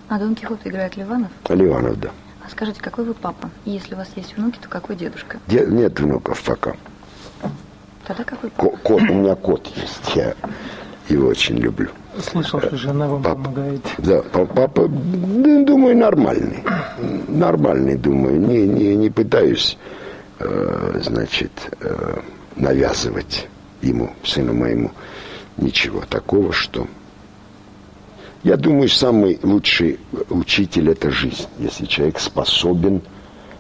А 0.08 0.20
Дон 0.20 0.36
Кихот 0.36 0.60
играет 0.66 0.96
Ливанов? 0.98 1.32
Ливанов, 1.50 2.00
да. 2.00 2.10
А 2.46 2.50
скажите, 2.50 2.82
какой 2.82 3.06
вы 3.06 3.14
папа? 3.14 3.50
И 3.66 3.72
если 3.72 3.96
у 3.96 3.98
вас 3.98 4.10
есть 4.16 4.38
внуки, 4.38 4.60
то 4.62 4.70
какой 4.70 4.96
дедушка? 4.96 5.40
Де... 5.48 5.66
Нет 5.66 6.00
внуков 6.00 6.42
пока. 6.44 6.74
Тогда 8.06 8.24
какой 8.24 8.52
папа? 8.52 8.78
Кот, 8.84 9.02
у 9.02 9.14
меня 9.14 9.36
кот 9.36 9.66
есть, 9.76 10.16
я 10.16 10.36
его 11.10 11.28
очень 11.28 11.58
люблю. 11.58 11.90
Слышал, 12.22 12.62
что 12.62 12.78
жена 12.78 13.08
вам 13.08 13.24
Папа. 13.24 13.36
помогает. 13.36 13.82
Да, 13.98 14.22
папа, 14.22 14.88
думаю, 14.88 15.98
нормальный. 15.98 16.64
Нормальный, 17.28 17.98
думаю. 17.98 18.40
Не, 18.40 18.66
не, 18.68 18.96
не 18.96 19.10
пытаюсь, 19.10 19.78
э, 20.40 21.00
значит, 21.04 21.52
э, 21.82 22.20
навязывать 22.56 23.48
ему, 23.82 24.14
сыну 24.24 24.54
моему, 24.54 24.92
ничего 25.58 26.02
такого, 26.10 26.54
что... 26.54 26.88
Я 28.46 28.58
думаю, 28.58 28.90
самый 28.90 29.40
лучший 29.42 30.00
учитель– 30.30 30.90
это 30.92 31.10
жизнь, 31.10 31.48
если 31.58 31.86
человек 31.86 32.20
способен 32.20 33.02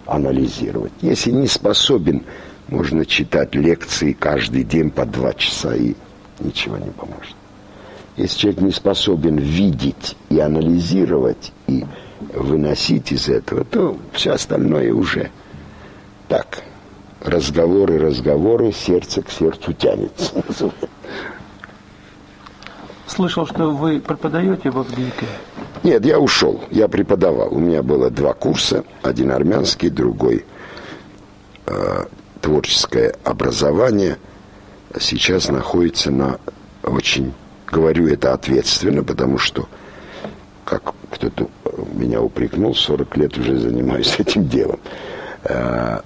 анализировать. 0.05 0.91
Если 1.01 1.31
не 1.31 1.47
способен, 1.47 2.23
можно 2.67 3.03
читать 3.03 3.55
лекции 3.55 4.13
каждый 4.13 4.63
день 4.63 4.91
по 4.91 5.07
два 5.07 5.33
часа, 5.33 5.75
и 5.75 5.95
ничего 6.39 6.77
не 6.77 6.91
поможет. 6.91 7.35
Если 8.15 8.37
человек 8.37 8.61
не 8.61 8.71
способен 8.71 9.37
видеть 9.37 10.15
и 10.29 10.37
анализировать, 10.37 11.51
и 11.65 11.83
выносить 12.35 13.11
из 13.11 13.27
этого, 13.27 13.65
то 13.65 13.97
все 14.13 14.33
остальное 14.33 14.93
уже 14.93 15.31
так. 16.27 16.61
Разговоры, 17.21 17.97
разговоры, 17.97 18.71
сердце 18.71 19.23
к 19.23 19.31
сердцу 19.31 19.73
тянется. 19.73 20.43
Слышал, 23.07 23.45
что 23.45 23.71
вы 23.71 23.99
преподаете 23.99 24.71
в 24.71 24.79
Авдеевке. 24.79 25.27
Нет, 25.83 26.05
я 26.05 26.19
ушел, 26.19 26.63
я 26.71 26.87
преподавал. 26.87 27.53
У 27.53 27.59
меня 27.59 27.83
было 27.83 28.09
два 28.09 28.33
курса, 28.33 28.83
один 29.03 29.31
армянский, 29.31 29.89
другой 29.89 30.45
э, 31.67 32.05
творческое 32.41 33.15
образование. 33.23 34.17
Сейчас 34.99 35.49
находится 35.49 36.11
на 36.11 36.39
очень 36.83 37.33
Говорю 37.67 38.07
это 38.07 38.33
ответственно, 38.33 39.03
потому 39.03 39.37
что, 39.37 39.67
как 40.63 40.93
кто-то 41.11 41.49
меня 41.93 42.21
упрекнул, 42.21 42.75
40 42.75 43.17
лет 43.17 43.37
уже 43.37 43.57
занимаюсь 43.57 44.15
этим 44.19 44.47
делом. 44.47 44.79
Э, 45.43 45.99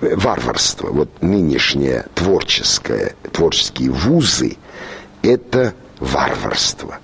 варварство, 0.00 0.88
вот 0.88 1.10
нынешнее 1.20 2.06
творческое, 2.14 3.14
творческие 3.32 3.90
вузы, 3.90 4.56
это 5.22 5.74
варварство, 6.00 6.98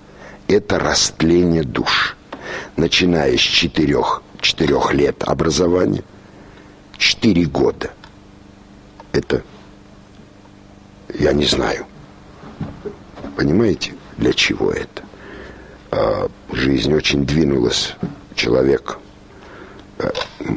это 0.49 0.79
растление 0.79 1.63
душ. 1.63 2.17
Начиная 2.77 3.37
с 3.37 3.41
четырех, 3.41 4.23
четырех 4.41 4.93
лет 4.93 5.23
образования, 5.25 6.03
четыре 6.99 7.45
года. 7.45 7.91
Это, 9.13 9.43
я 11.19 11.33
не 11.33 11.45
знаю, 11.45 11.87
Понимаете, 13.37 13.93
для 14.17 14.33
чего 14.33 14.73
это? 14.73 15.03
А, 15.91 16.29
жизнь 16.53 16.93
очень 16.93 17.27
двинулась. 17.27 17.95
Человек 18.35 18.99
а, 19.99 20.11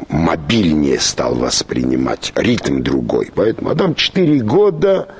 мобильнее 0.08 0.98
стал 0.98 1.34
воспринимать, 1.34 2.32
ритм 2.34 2.82
другой. 2.82 3.30
Поэтому, 3.34 3.70
а 3.70 3.74
там 3.74 3.94
четыре 3.94 4.40
года 4.40 5.14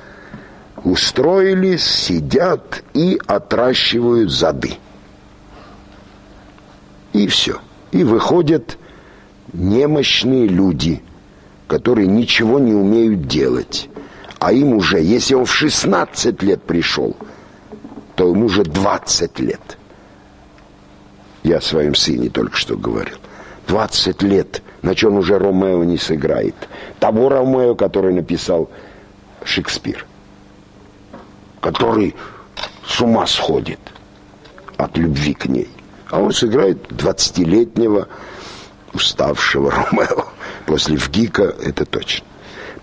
устроились, 0.83 1.83
сидят 1.83 2.83
и 2.93 3.19
отращивают 3.27 4.31
зады. 4.31 4.77
И 7.13 7.27
все. 7.27 7.59
И 7.91 8.03
выходят 8.03 8.77
немощные 9.53 10.47
люди, 10.47 11.03
которые 11.67 12.07
ничего 12.07 12.59
не 12.59 12.73
умеют 12.73 13.27
делать. 13.27 13.89
А 14.39 14.53
им 14.53 14.73
уже, 14.73 14.99
если 15.01 15.35
он 15.35 15.45
в 15.45 15.53
16 15.53 16.41
лет 16.41 16.63
пришел– 16.63 17.15
то 18.21 18.27
ему 18.27 18.45
уже 18.45 18.63
20 18.63 19.39
лет. 19.39 19.79
Я 21.41 21.57
о 21.57 21.61
своем 21.61 21.95
сыне 21.95 22.29
только 22.29 22.55
что 22.55 22.77
говорил. 22.77 23.17
20 23.67 24.21
лет, 24.21 24.61
на 24.83 24.93
чем 24.93 25.15
уже 25.15 25.39
Ромео 25.39 25.83
не 25.83 25.97
сыграет. 25.97 26.53
Того 26.99 27.29
Ромео, 27.29 27.73
который 27.73 28.13
написал 28.13 28.69
Шекспир. 29.43 30.05
Который 31.61 32.15
с 32.85 32.99
ума 32.99 33.25
сходит 33.27 33.79
от 34.77 34.97
любви 34.97 35.33
к 35.33 35.45
ней. 35.45 35.69
А 36.09 36.19
он 36.19 36.33
сыграет 36.33 36.91
20-летнего 36.91 38.07
уставшего 38.93 39.71
Ромео. 39.91 40.25
После 40.65 40.97
Вгика 40.97 41.43
это 41.43 41.85
точно. 41.85 42.25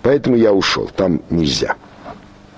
Поэтому 0.01 0.35
я 0.35 0.51
ушел. 0.53 0.89
Там 0.95 1.21
нельзя. 1.29 1.75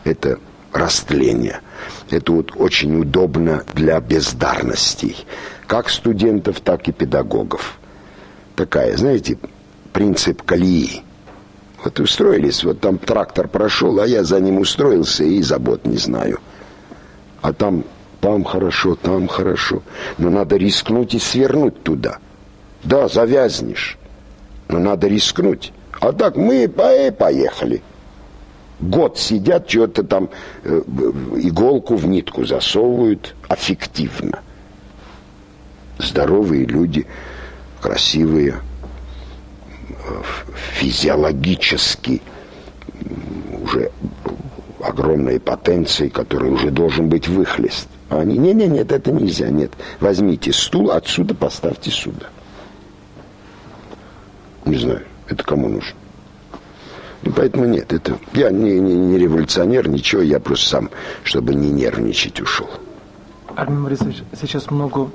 Это 0.04 0.40
растление. 0.72 1.62
Это 2.10 2.32
вот 2.32 2.52
очень 2.56 3.00
удобно 3.00 3.64
для 3.74 4.00
бездарностей, 4.00 5.26
как 5.68 5.90
студентов, 5.90 6.60
так 6.62 6.88
и 6.88 6.92
педагогов. 6.92 7.78
Такая, 8.56 8.96
знаете, 8.98 9.38
принцип 9.94 10.44
колеи. 10.44 11.04
Вот 11.84 12.00
устроились, 12.00 12.64
вот 12.64 12.80
там 12.80 12.98
трактор 12.98 13.48
прошел, 13.48 14.00
а 14.00 14.08
я 14.08 14.24
за 14.24 14.40
ним 14.40 14.60
устроился 14.60 15.24
и 15.24 15.42
забот 15.42 15.86
не 15.86 15.98
знаю. 15.98 16.40
А 17.42 17.54
там, 17.54 17.84
там 18.20 18.44
хорошо, 18.44 18.96
там 18.96 19.28
хорошо. 19.28 19.82
Но 20.18 20.30
надо 20.30 20.58
рискнуть 20.58 21.16
и 21.16 21.20
свернуть 21.20 21.82
туда. 21.84 22.20
Да, 22.84 23.08
завязнешь. 23.08 23.98
Но 24.68 24.80
надо 24.80 25.08
рискнуть. 25.08 25.74
А 26.00 26.12
так 26.12 26.36
мы 26.36 26.68
поехали 26.68 27.82
год 28.82 29.18
сидят, 29.18 29.70
что-то 29.70 30.04
там 30.04 30.30
э, 30.64 30.82
иголку 31.38 31.96
в 31.96 32.08
нитку 32.08 32.46
засовывают 32.46 33.36
аффективно. 33.48 34.40
Здоровые 36.00 36.66
люди, 36.66 37.06
красивые, 37.80 38.56
э, 38.56 38.71
физиологически 40.74 42.22
уже 43.64 43.92
огромной 44.82 45.40
потенции, 45.40 46.10
который 46.10 46.50
уже 46.50 46.72
должен 46.72 47.10
быть 47.10 47.28
выхлест. 47.28 47.88
А 48.10 48.20
они, 48.20 48.38
не, 48.38 48.54
не, 48.54 48.68
нет, 48.68 48.92
это 48.92 49.12
нельзя, 49.12 49.50
нет. 49.50 49.72
Возьмите 50.00 50.52
стул, 50.52 50.92
отсюда 50.92 51.34
поставьте 51.34 51.92
сюда. 51.92 52.28
Не 54.66 54.76
знаю, 54.76 55.04
это 55.28 55.44
кому 55.44 55.70
нужно. 55.70 55.96
Ну, 57.24 57.32
поэтому 57.36 57.66
нет, 57.66 57.94
это 57.94 58.18
я 58.34 58.50
не, 58.50 58.80
не, 58.80 58.96
не 58.96 59.18
революционер, 59.18 59.88
ничего, 59.88 60.22
я 60.22 60.40
просто 60.40 60.70
сам, 60.70 60.90
чтобы 61.24 61.54
не 61.54 61.70
нервничать, 61.70 62.42
ушел. 62.42 62.70
Армин 63.56 63.84
Борисович, 63.84 64.24
сейчас 64.40 64.70
много 64.72 65.10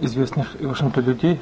известных 0.00 0.48
в 0.60 0.70
общем-то, 0.70 1.00
людей, 1.00 1.38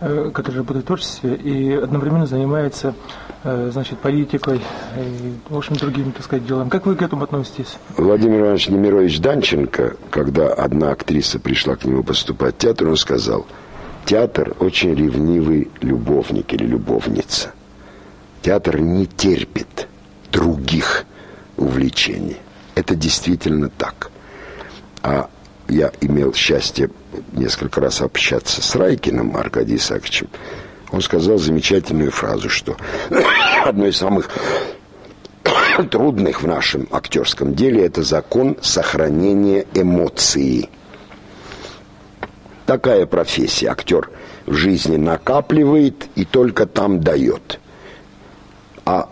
э, 0.00 0.30
которые 0.32 0.58
работают 0.58 0.84
в 0.84 0.86
творчестве 0.86 1.34
и 1.34 1.72
одновременно 1.72 2.26
занимаются 2.26 2.94
э, 3.42 3.70
значит, 3.72 3.98
политикой 3.98 4.60
и, 4.96 5.34
в 5.48 5.56
общем, 5.56 5.76
другими, 5.76 6.10
так 6.10 6.24
сказать, 6.24 6.46
делами. 6.46 6.68
Как 6.68 6.86
вы 6.86 6.96
к 6.96 7.02
этому 7.02 7.24
относитесь? 7.24 7.76
Владимир 7.96 8.40
Иванович 8.40 8.68
Немирович 8.68 9.20
Данченко, 9.20 9.96
когда 10.10 10.52
одна 10.52 10.90
актриса 10.90 11.38
пришла 11.38 11.76
к 11.76 11.84
нему 11.84 12.02
поступать 12.02 12.54
в 12.56 12.58
театр, 12.58 12.88
он 12.88 12.96
сказал, 12.96 13.46
театр 14.04 14.54
очень 14.60 14.94
ревнивый 14.94 15.70
любовник 15.80 16.52
или 16.52 16.66
любовница. 16.66 17.52
Театр 18.42 18.80
не 18.80 19.06
терпит 19.06 19.88
других 20.30 21.04
увлечений. 21.56 22.36
Это 22.74 22.94
действительно 22.94 23.70
так. 23.70 24.10
А 25.02 25.28
я 25.68 25.92
имел 26.00 26.34
счастье 26.34 26.90
несколько 27.32 27.80
раз 27.80 28.00
общаться 28.00 28.62
с 28.62 28.74
Райкиным 28.74 29.36
Аркадием 29.36 29.78
Исааковичем. 29.78 30.28
Он 30.90 31.00
сказал 31.00 31.38
замечательную 31.38 32.10
фразу, 32.10 32.48
что 32.48 32.76
одно 33.64 33.86
из 33.86 33.96
самых 33.96 34.28
трудных 35.90 36.42
в 36.42 36.46
нашем 36.46 36.86
актерском 36.90 37.54
деле 37.54 37.84
это 37.84 38.02
закон 38.02 38.56
сохранения 38.62 39.66
эмоций. 39.74 40.68
Такая 42.66 43.06
профессия. 43.06 43.68
Актер 43.68 44.10
в 44.46 44.54
жизни 44.54 44.96
накапливает 44.96 46.06
и 46.14 46.24
только 46.24 46.66
там 46.66 47.00
дает. 47.00 47.60
А 48.84 49.08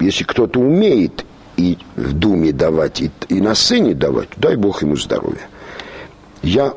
если 0.00 0.24
кто-то 0.24 0.60
умеет 0.60 1.24
и 1.56 1.78
в 1.96 2.12
думе 2.12 2.52
давать, 2.52 3.00
и, 3.00 3.10
и 3.28 3.40
на 3.40 3.54
сцене 3.54 3.94
давать, 3.94 4.30
дай 4.36 4.56
Бог 4.56 4.82
ему 4.82 4.96
здоровья. 4.96 5.48
Я 6.42 6.74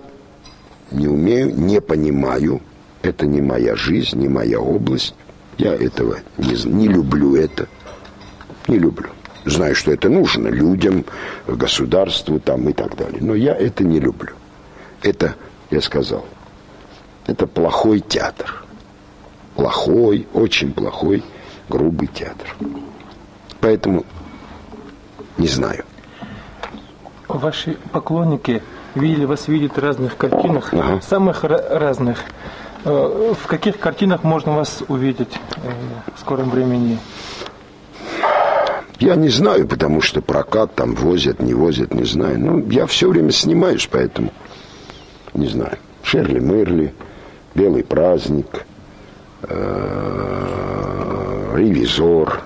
не 0.91 1.08
умею, 1.08 1.56
не 1.56 1.82
понимаю, 1.82 2.62
это 3.02 3.26
не 3.26 3.41
моя 3.41 3.76
жизнь, 3.76 4.19
не 4.19 4.28
моя 4.28 4.60
область. 4.60 5.15
Я 5.58 5.73
этого 5.73 6.17
не, 6.38 6.56
не 6.65 6.88
люблю 6.88 7.36
это. 7.36 7.67
Не 8.67 8.78
люблю. 8.78 9.10
Знаю, 9.45 9.76
что 9.76 9.91
это 9.91 10.10
нужно 10.10 10.47
людям, 10.47 11.06
государству 11.47 12.39
там 12.39 12.69
и 12.69 12.73
так 12.73 12.95
далее. 12.95 13.19
Но 13.21 13.36
я 13.36 13.54
это 13.54 13.84
не 13.84 13.99
люблю. 13.99 14.34
Это, 15.02 15.36
я 15.69 15.82
сказал, 15.82 16.26
это 17.28 17.45
плохой 17.45 17.99
театр. 17.99 18.63
Плохой, 19.56 20.28
очень 20.34 20.73
плохой, 20.73 21.23
грубый 21.69 22.08
театр. 22.08 22.56
Поэтому 23.60 24.06
не 25.38 25.47
знаю. 25.47 25.84
Ваши 27.28 27.78
поклонники 27.91 28.62
видели 28.95 29.25
вас 29.25 29.47
видят 29.47 29.75
в 29.75 29.79
разных 29.79 30.17
картинах, 30.17 30.73
ага. 30.73 31.01
самых 31.01 31.43
разных. 31.43 32.19
Э, 32.86 33.34
в 33.39 33.47
каких 33.47 33.79
картинах 33.79 34.23
можно 34.23 34.56
вас 34.56 34.84
увидеть 34.88 35.39
э, 35.58 35.71
в 36.15 36.19
скором 36.19 36.49
времени? 36.49 36.99
Я 38.99 39.15
не 39.15 39.29
знаю, 39.29 39.67
потому 39.67 40.01
что 40.01 40.21
прокат 40.21 40.75
там 40.75 40.95
возят, 40.95 41.39
не 41.41 41.53
возят, 41.53 41.93
не 41.93 42.06
знаю. 42.06 42.39
Ну, 42.39 42.69
я 42.69 42.86
все 42.86 43.10
время 43.10 43.32
снимаюсь, 43.32 43.88
поэтому 43.91 44.32
не 45.34 45.47
знаю. 45.47 45.77
Шерли 46.03 46.39
Мерли, 46.39 46.93
Белый 47.56 47.84
праздник, 47.84 48.65
э, 49.43 50.63
Ревизор, 51.56 52.43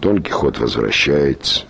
Дон 0.00 0.22
Кихот 0.22 0.58
возвращается 0.58 1.64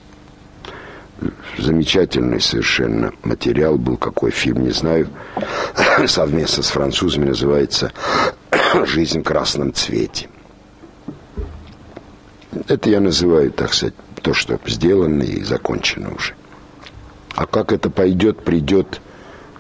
замечательный 1.59 2.41
совершенно 2.41 3.13
материал 3.23 3.77
был, 3.77 3.97
какой 3.97 4.31
фильм, 4.31 4.65
не 4.65 4.71
знаю, 4.71 5.09
совместно 6.07 6.63
с 6.63 6.69
французами 6.69 7.27
называется 7.27 7.93
«Жизнь 8.85 9.21
в 9.21 9.25
красном 9.25 9.73
цвете». 9.73 10.29
Это 12.69 12.89
я 12.89 13.01
называю, 13.01 13.51
так 13.51 13.75
сказать, 13.75 13.95
то, 14.23 14.33
что 14.33 14.59
сделано 14.67 15.23
и 15.23 15.43
закончено 15.43 16.15
уже. 16.15 16.35
А 17.35 17.47
как 17.47 17.73
это 17.73 17.91
пойдет, 17.91 18.45
придет, 18.45 19.01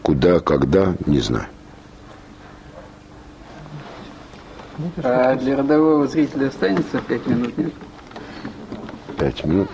куда, 0.03 0.41
когда, 0.41 0.95
не 1.07 1.21
знаю. 1.21 1.49
А 5.03 5.35
для 5.37 5.57
родового 5.57 6.07
зрителя 6.07 6.49
останется 6.49 6.99
пять 7.01 7.27
минут, 7.27 7.57
нет? 7.57 7.73
Пять 9.19 9.45
минут? 9.45 9.69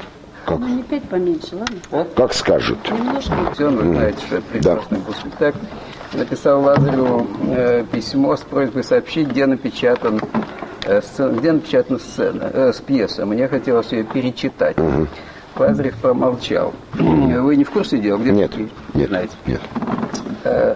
Как? 0.51 0.59
Ну, 0.59 0.67
не 0.67 0.83
пять 0.83 1.09
поменьше, 1.09 1.55
ладно? 1.55 1.77
А? 1.93 2.05
Как 2.17 2.35
скажут. 2.35 2.79
Немножко. 2.91 3.35
Все, 3.55 3.71
вы 3.71 3.85
знаете, 3.85 4.19
что 4.27 4.41
прекрасный 4.41 4.99
да. 4.99 5.05
был 5.05 5.15
спектакль. 5.15 5.59
Написал 6.13 6.63
Лазареву 6.63 7.27
э, 7.51 7.85
письмо 7.93 8.37
с 8.37 8.41
просьбой 8.41 8.83
сообщить, 8.83 9.29
где 9.29 9.47
напечатан 9.47 10.21
э, 10.85 11.03
сцена, 11.03 11.39
где 11.39 11.53
напечатана 11.53 12.01
сцена, 12.01 12.51
э, 12.53 12.73
с 12.73 12.81
пьеса. 12.81 13.27
Мне 13.27 13.47
хотелось 13.47 13.93
ее 13.93 14.03
перечитать. 14.03 14.77
Угу. 14.77 15.07
Лазарев 15.55 15.95
промолчал. 15.99 16.75
Вы 16.95 17.55
не 17.55 17.63
в 17.63 17.71
курсе 17.71 17.99
дела? 17.99 18.19
Где 18.19 18.33
нет, 18.33 18.51
нет, 18.95 19.09
знаете? 19.09 19.35
Нет. 19.47 19.61
Э, 20.43 20.75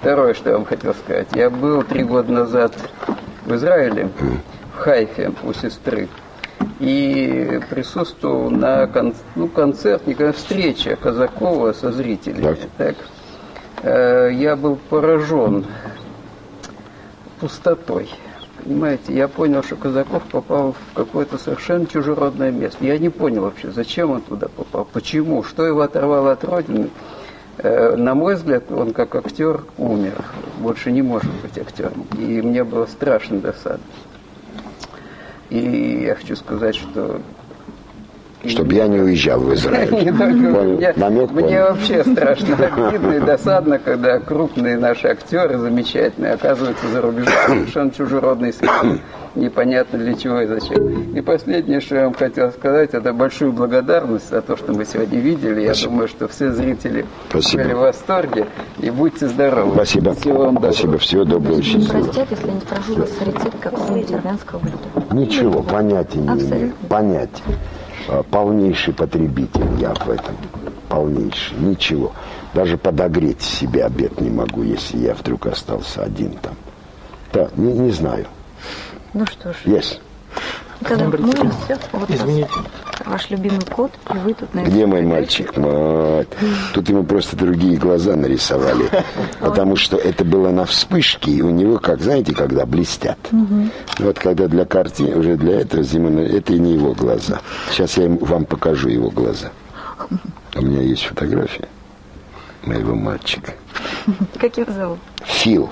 второе, 0.00 0.32
что 0.32 0.48
я 0.48 0.56
вам 0.56 0.64
хотел 0.64 0.94
сказать. 0.94 1.28
Я 1.34 1.50
был 1.50 1.82
три 1.82 2.02
года 2.02 2.32
назад 2.32 2.72
в 3.44 3.54
Израиле, 3.56 4.08
в 4.74 4.78
Хайфе 4.78 5.32
у 5.42 5.52
сестры 5.52 6.08
и 6.82 7.60
присутствовал 7.70 8.50
на 8.50 8.88
кон, 8.88 9.14
ну, 9.36 9.46
концерт, 9.46 10.04
не 10.08 10.32
встреча 10.32 10.96
Казакова 10.96 11.72
со 11.72 11.92
зрителями. 11.92 12.58
Так. 12.76 12.96
Э, 13.82 14.30
я 14.32 14.56
был 14.56 14.76
поражен 14.90 15.64
пустотой. 17.38 18.10
Понимаете, 18.64 19.14
я 19.14 19.28
понял, 19.28 19.62
что 19.62 19.76
Казаков 19.76 20.24
попал 20.24 20.72
в 20.72 20.94
какое-то 20.94 21.38
совершенно 21.38 21.86
чужеродное 21.86 22.50
место. 22.50 22.84
Я 22.84 22.98
не 22.98 23.10
понял 23.10 23.42
вообще, 23.42 23.70
зачем 23.70 24.10
он 24.10 24.20
туда 24.20 24.48
попал, 24.48 24.84
почему, 24.84 25.44
что 25.44 25.64
его 25.64 25.82
оторвало 25.82 26.32
от 26.32 26.42
родины. 26.42 26.90
Э, 27.58 27.94
на 27.94 28.16
мой 28.16 28.34
взгляд, 28.34 28.72
он 28.72 28.92
как 28.92 29.14
актер 29.14 29.62
умер, 29.78 30.24
больше 30.58 30.90
не 30.90 31.02
может 31.02 31.30
быть 31.42 31.56
актером. 31.56 32.08
И 32.18 32.42
мне 32.42 32.64
было 32.64 32.86
страшно 32.86 33.38
досадно. 33.38 33.84
И 35.52 36.04
я 36.04 36.14
хочу 36.14 36.34
сказать, 36.34 36.74
что 36.74 37.20
чтобы 38.46 38.74
я 38.74 38.88
не 38.88 39.00
уезжал 39.00 39.40
в 39.40 39.54
Израиль. 39.54 40.12
Намек 40.96 41.30
Мне 41.30 41.62
вообще 41.62 42.02
страшно 42.04 42.56
обидно 42.56 43.12
и 43.12 43.20
досадно, 43.20 43.78
когда 43.78 44.18
крупные 44.18 44.76
наши 44.76 45.08
актеры, 45.08 45.58
замечательные, 45.58 46.34
оказываются 46.34 46.86
за 46.88 47.00
рубежом, 47.00 47.32
совершенно 47.46 47.90
чужеродной 47.90 48.52
среды. 48.52 49.00
Непонятно 49.34 49.98
для 49.98 50.14
чего 50.14 50.42
и 50.42 50.46
зачем. 50.46 51.14
И 51.14 51.20
последнее, 51.22 51.80
что 51.80 51.96
я 51.96 52.04
вам 52.04 52.14
хотел 52.14 52.50
сказать, 52.52 52.90
это 52.92 53.14
большую 53.14 53.52
благодарность 53.52 54.28
за 54.28 54.42
то, 54.42 54.56
что 54.56 54.72
мы 54.74 54.84
сегодня 54.84 55.20
видели. 55.20 55.62
Я 55.62 55.72
думаю, 55.82 56.06
что 56.08 56.28
все 56.28 56.52
зрители 56.52 57.06
были 57.32 57.72
в 57.72 57.78
восторге. 57.78 58.46
И 58.78 58.90
будьте 58.90 59.28
здоровы. 59.28 59.72
Спасибо. 59.74 60.14
Всего 60.14 60.44
вам 60.44 60.54
доброго. 60.56 60.72
Спасибо. 60.72 60.98
Всего 60.98 61.24
доброго. 61.24 61.62
Счастливо. 61.62 62.02
Простят, 62.04 62.30
если 62.30 62.46
я 62.46 62.52
не 62.52 62.60
спрошу 62.60 62.94
вас 62.96 63.10
рецепт 63.20 63.60
какого-нибудь 63.60 64.12
армянского 64.12 64.58
блюда. 64.58 65.14
Ничего, 65.14 65.62
понятия 65.62 66.18
не 66.18 66.28
имею. 66.28 66.72
Понятия. 66.88 67.42
А, 68.08 68.22
полнейший 68.22 68.94
потребитель 68.94 69.66
я 69.78 69.94
в 69.94 70.10
этом. 70.10 70.36
Полнейший. 70.88 71.56
Ничего. 71.58 72.12
Даже 72.54 72.76
подогреть 72.76 73.42
себе 73.42 73.84
обед 73.84 74.20
не 74.20 74.30
могу, 74.30 74.62
если 74.62 74.98
я 74.98 75.14
вдруг 75.14 75.46
остался 75.46 76.02
один 76.02 76.32
там. 76.32 76.54
Да, 77.32 77.48
не, 77.56 77.72
не 77.72 77.90
знаю. 77.90 78.26
Ну 79.14 79.26
что 79.26 79.52
ж. 79.52 79.56
Есть. 79.64 80.00
Тогда 80.82 81.04
можно 81.04 81.50
все? 81.64 81.78
Вот 81.92 82.10
Извините. 82.10 82.50
Ваш 83.04 83.30
любимый 83.30 83.60
кот, 83.68 83.90
и 84.14 84.18
вы 84.18 84.34
тут 84.34 84.54
на 84.54 84.60
Где 84.60 84.86
мой 84.86 85.02
мальчик? 85.02 85.52
Вот. 85.56 86.28
Тут 86.72 86.88
ему 86.88 87.04
просто 87.04 87.36
другие 87.36 87.76
глаза 87.76 88.14
нарисовали. 88.14 88.88
Потому 89.40 89.76
что 89.76 89.96
это 89.96 90.24
было 90.24 90.50
на 90.50 90.64
вспышке, 90.66 91.32
и 91.32 91.42
у 91.42 91.50
него, 91.50 91.78
как 91.78 92.00
знаете, 92.00 92.34
когда 92.34 92.64
блестят. 92.64 93.18
Вот 93.98 94.18
когда 94.18 94.46
для 94.46 94.64
картины, 94.64 95.16
уже 95.16 95.36
для 95.36 95.60
этого 95.60 95.82
Зимона, 95.82 96.20
это 96.20 96.52
и 96.52 96.58
не 96.58 96.74
его 96.74 96.92
глаза. 96.92 97.40
Сейчас 97.70 97.96
я 97.96 98.08
вам 98.08 98.44
покажу 98.44 98.88
его 98.88 99.10
глаза. 99.10 99.50
У 100.54 100.62
меня 100.62 100.82
есть 100.82 101.04
фотография 101.04 101.68
моего 102.64 102.94
мальчика. 102.94 103.54
Как 104.40 104.56
его 104.56 104.72
зовут? 104.72 104.98
Фил. 105.24 105.68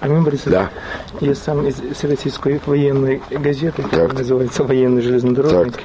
Амин 0.00 0.24
Борисович, 0.24 0.52
да. 0.52 0.70
я 1.20 1.34
сам 1.34 1.66
из 1.66 2.04
российской 2.04 2.60
военной 2.64 3.22
газеты, 3.30 3.82
которая 3.82 4.08
называется 4.08 4.64
«Военный 4.64 5.02
железнодорожник». 5.02 5.74
Так. 5.74 5.82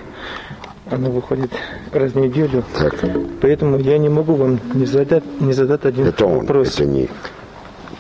Она 0.92 1.10
выходит 1.10 1.52
раз 1.92 2.14
в 2.14 2.16
неделю. 2.16 2.64
Так. 2.78 2.96
Поэтому 3.42 3.78
я 3.78 3.98
не 3.98 4.10
могу 4.10 4.34
вам 4.34 4.60
не 4.74 4.86
задать, 4.86 5.24
не 5.40 5.54
задать 5.54 5.86
один 5.86 6.08
это 6.08 6.26
вопрос. 6.26 6.80
Он, 6.80 6.86
это 6.86 6.86
не... 6.86 7.10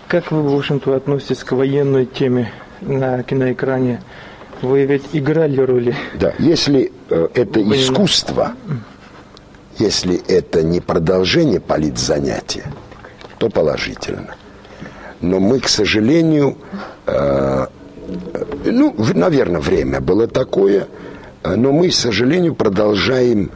Как 0.07 0.31
вы, 0.31 0.41
в 0.41 0.55
общем-то, 0.57 0.95
относитесь 0.95 1.43
к 1.43 1.51
военной 1.51 2.05
теме 2.05 2.51
на 2.81 3.21
киноэкране? 3.21 4.01
Вы 4.61 4.85
ведь 4.85 5.05
играли 5.13 5.61
роли. 5.61 5.95
Да, 6.15 6.33
если 6.39 6.91
э, 7.09 7.27
это 7.33 7.61
искусство, 7.61 8.53
Если 9.77 10.21
это 10.27 10.61
не 10.61 10.81
продолжение 10.81 11.61
политзанятия, 11.61 12.65
то 13.37 13.49
положительно. 13.49 14.35
Но 15.21 15.39
мы, 15.39 15.59
к 15.59 15.67
сожалению, 15.67 16.57
э, 17.05 17.67
ну, 18.65 18.95
наверное, 19.13 19.61
время 19.61 19.99
было 19.99 20.27
такое, 20.27 20.87
но 21.43 21.71
мы, 21.71 21.89
к 21.89 21.93
сожалению, 21.93 22.55
продолжаем 22.55 23.51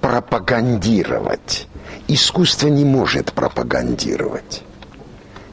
пропагандировать. 0.00 1.68
Искусство 2.08 2.68
не 2.68 2.84
может 2.84 3.32
пропагандировать. 3.32 4.62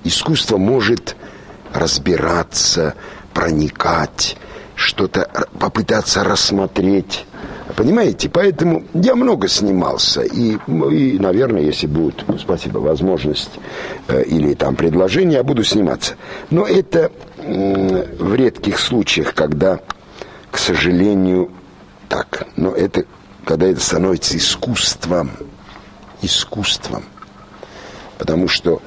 Искусство 0.03 0.57
может 0.57 1.15
разбираться, 1.73 2.93
проникать, 3.33 4.37
что-то 4.75 5.47
попытаться 5.59 6.23
рассмотреть. 6.23 7.25
Понимаете? 7.75 8.29
Поэтому 8.29 8.83
я 8.93 9.15
много 9.15 9.47
снимался. 9.47 10.21
И, 10.21 10.57
и 10.67 11.19
наверное, 11.19 11.62
если 11.62 11.88
будет, 11.88 12.23
ну, 12.27 12.38
спасибо, 12.38 12.77
возможность 12.79 13.51
э, 14.07 14.23
или 14.23 14.53
там 14.53 14.75
предложение, 14.75 15.38
я 15.38 15.43
буду 15.43 15.63
сниматься. 15.63 16.15
Но 16.49 16.65
это 16.65 17.12
э, 17.38 18.17
в 18.19 18.36
редких 18.36 18.79
случаях, 18.79 19.33
когда, 19.33 19.79
к 20.51 20.57
сожалению, 20.57 21.51
так. 22.09 22.47
Но 22.55 22.71
это, 22.73 23.05
когда 23.43 23.67
это 23.67 23.79
становится 23.79 24.38
искусством. 24.38 25.31
Искусством. 26.21 27.03
Потому 28.19 28.47
что 28.47 28.81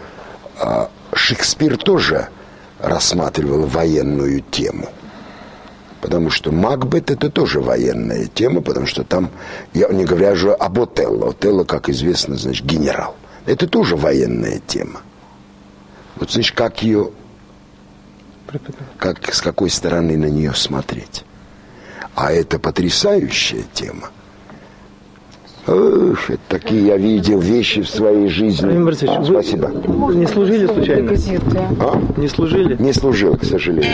э, 0.60 0.86
Шекспир 1.12 1.76
тоже 1.76 2.28
рассматривал 2.78 3.66
военную 3.66 4.42
тему. 4.42 4.88
Потому 6.00 6.30
что 6.30 6.52
Макбет 6.52 7.10
это 7.10 7.30
тоже 7.30 7.60
военная 7.60 8.26
тема, 8.26 8.60
потому 8.60 8.86
что 8.86 9.02
там, 9.02 9.30
я 9.72 9.88
не 9.88 10.04
говорю 10.04 10.32
уже 10.32 10.52
об 10.52 10.80
Отелло. 10.80 11.30
Отелло, 11.30 11.64
как 11.64 11.88
известно, 11.88 12.36
значит, 12.36 12.66
генерал. 12.66 13.16
Это 13.46 13.66
тоже 13.66 13.96
военная 13.96 14.60
тема. 14.66 15.00
Вот, 16.16 16.30
значит, 16.30 16.54
как 16.54 16.82
ее, 16.82 17.10
как, 18.98 19.32
с 19.32 19.40
какой 19.40 19.70
стороны 19.70 20.16
на 20.16 20.26
нее 20.26 20.54
смотреть. 20.54 21.24
А 22.14 22.32
это 22.32 22.58
потрясающая 22.58 23.64
тема. 23.72 24.10
Эх, 25.66 26.30
такие 26.48 26.86
я 26.86 26.96
видел 26.96 27.40
вещи 27.40 27.82
в 27.82 27.88
своей 27.88 28.28
жизни. 28.28 28.64
Владимир 28.64 28.84
Борисович, 28.84 29.26
Спасибо. 29.26 29.66
Вы 29.66 30.14
не 30.14 30.26
служили 30.26 30.66
случайно? 30.66 31.12
А? 31.80 32.00
Не 32.16 32.28
служили? 32.28 32.76
Не 32.80 32.92
служил, 32.92 33.36
к 33.36 33.44
сожалению. 33.44 33.92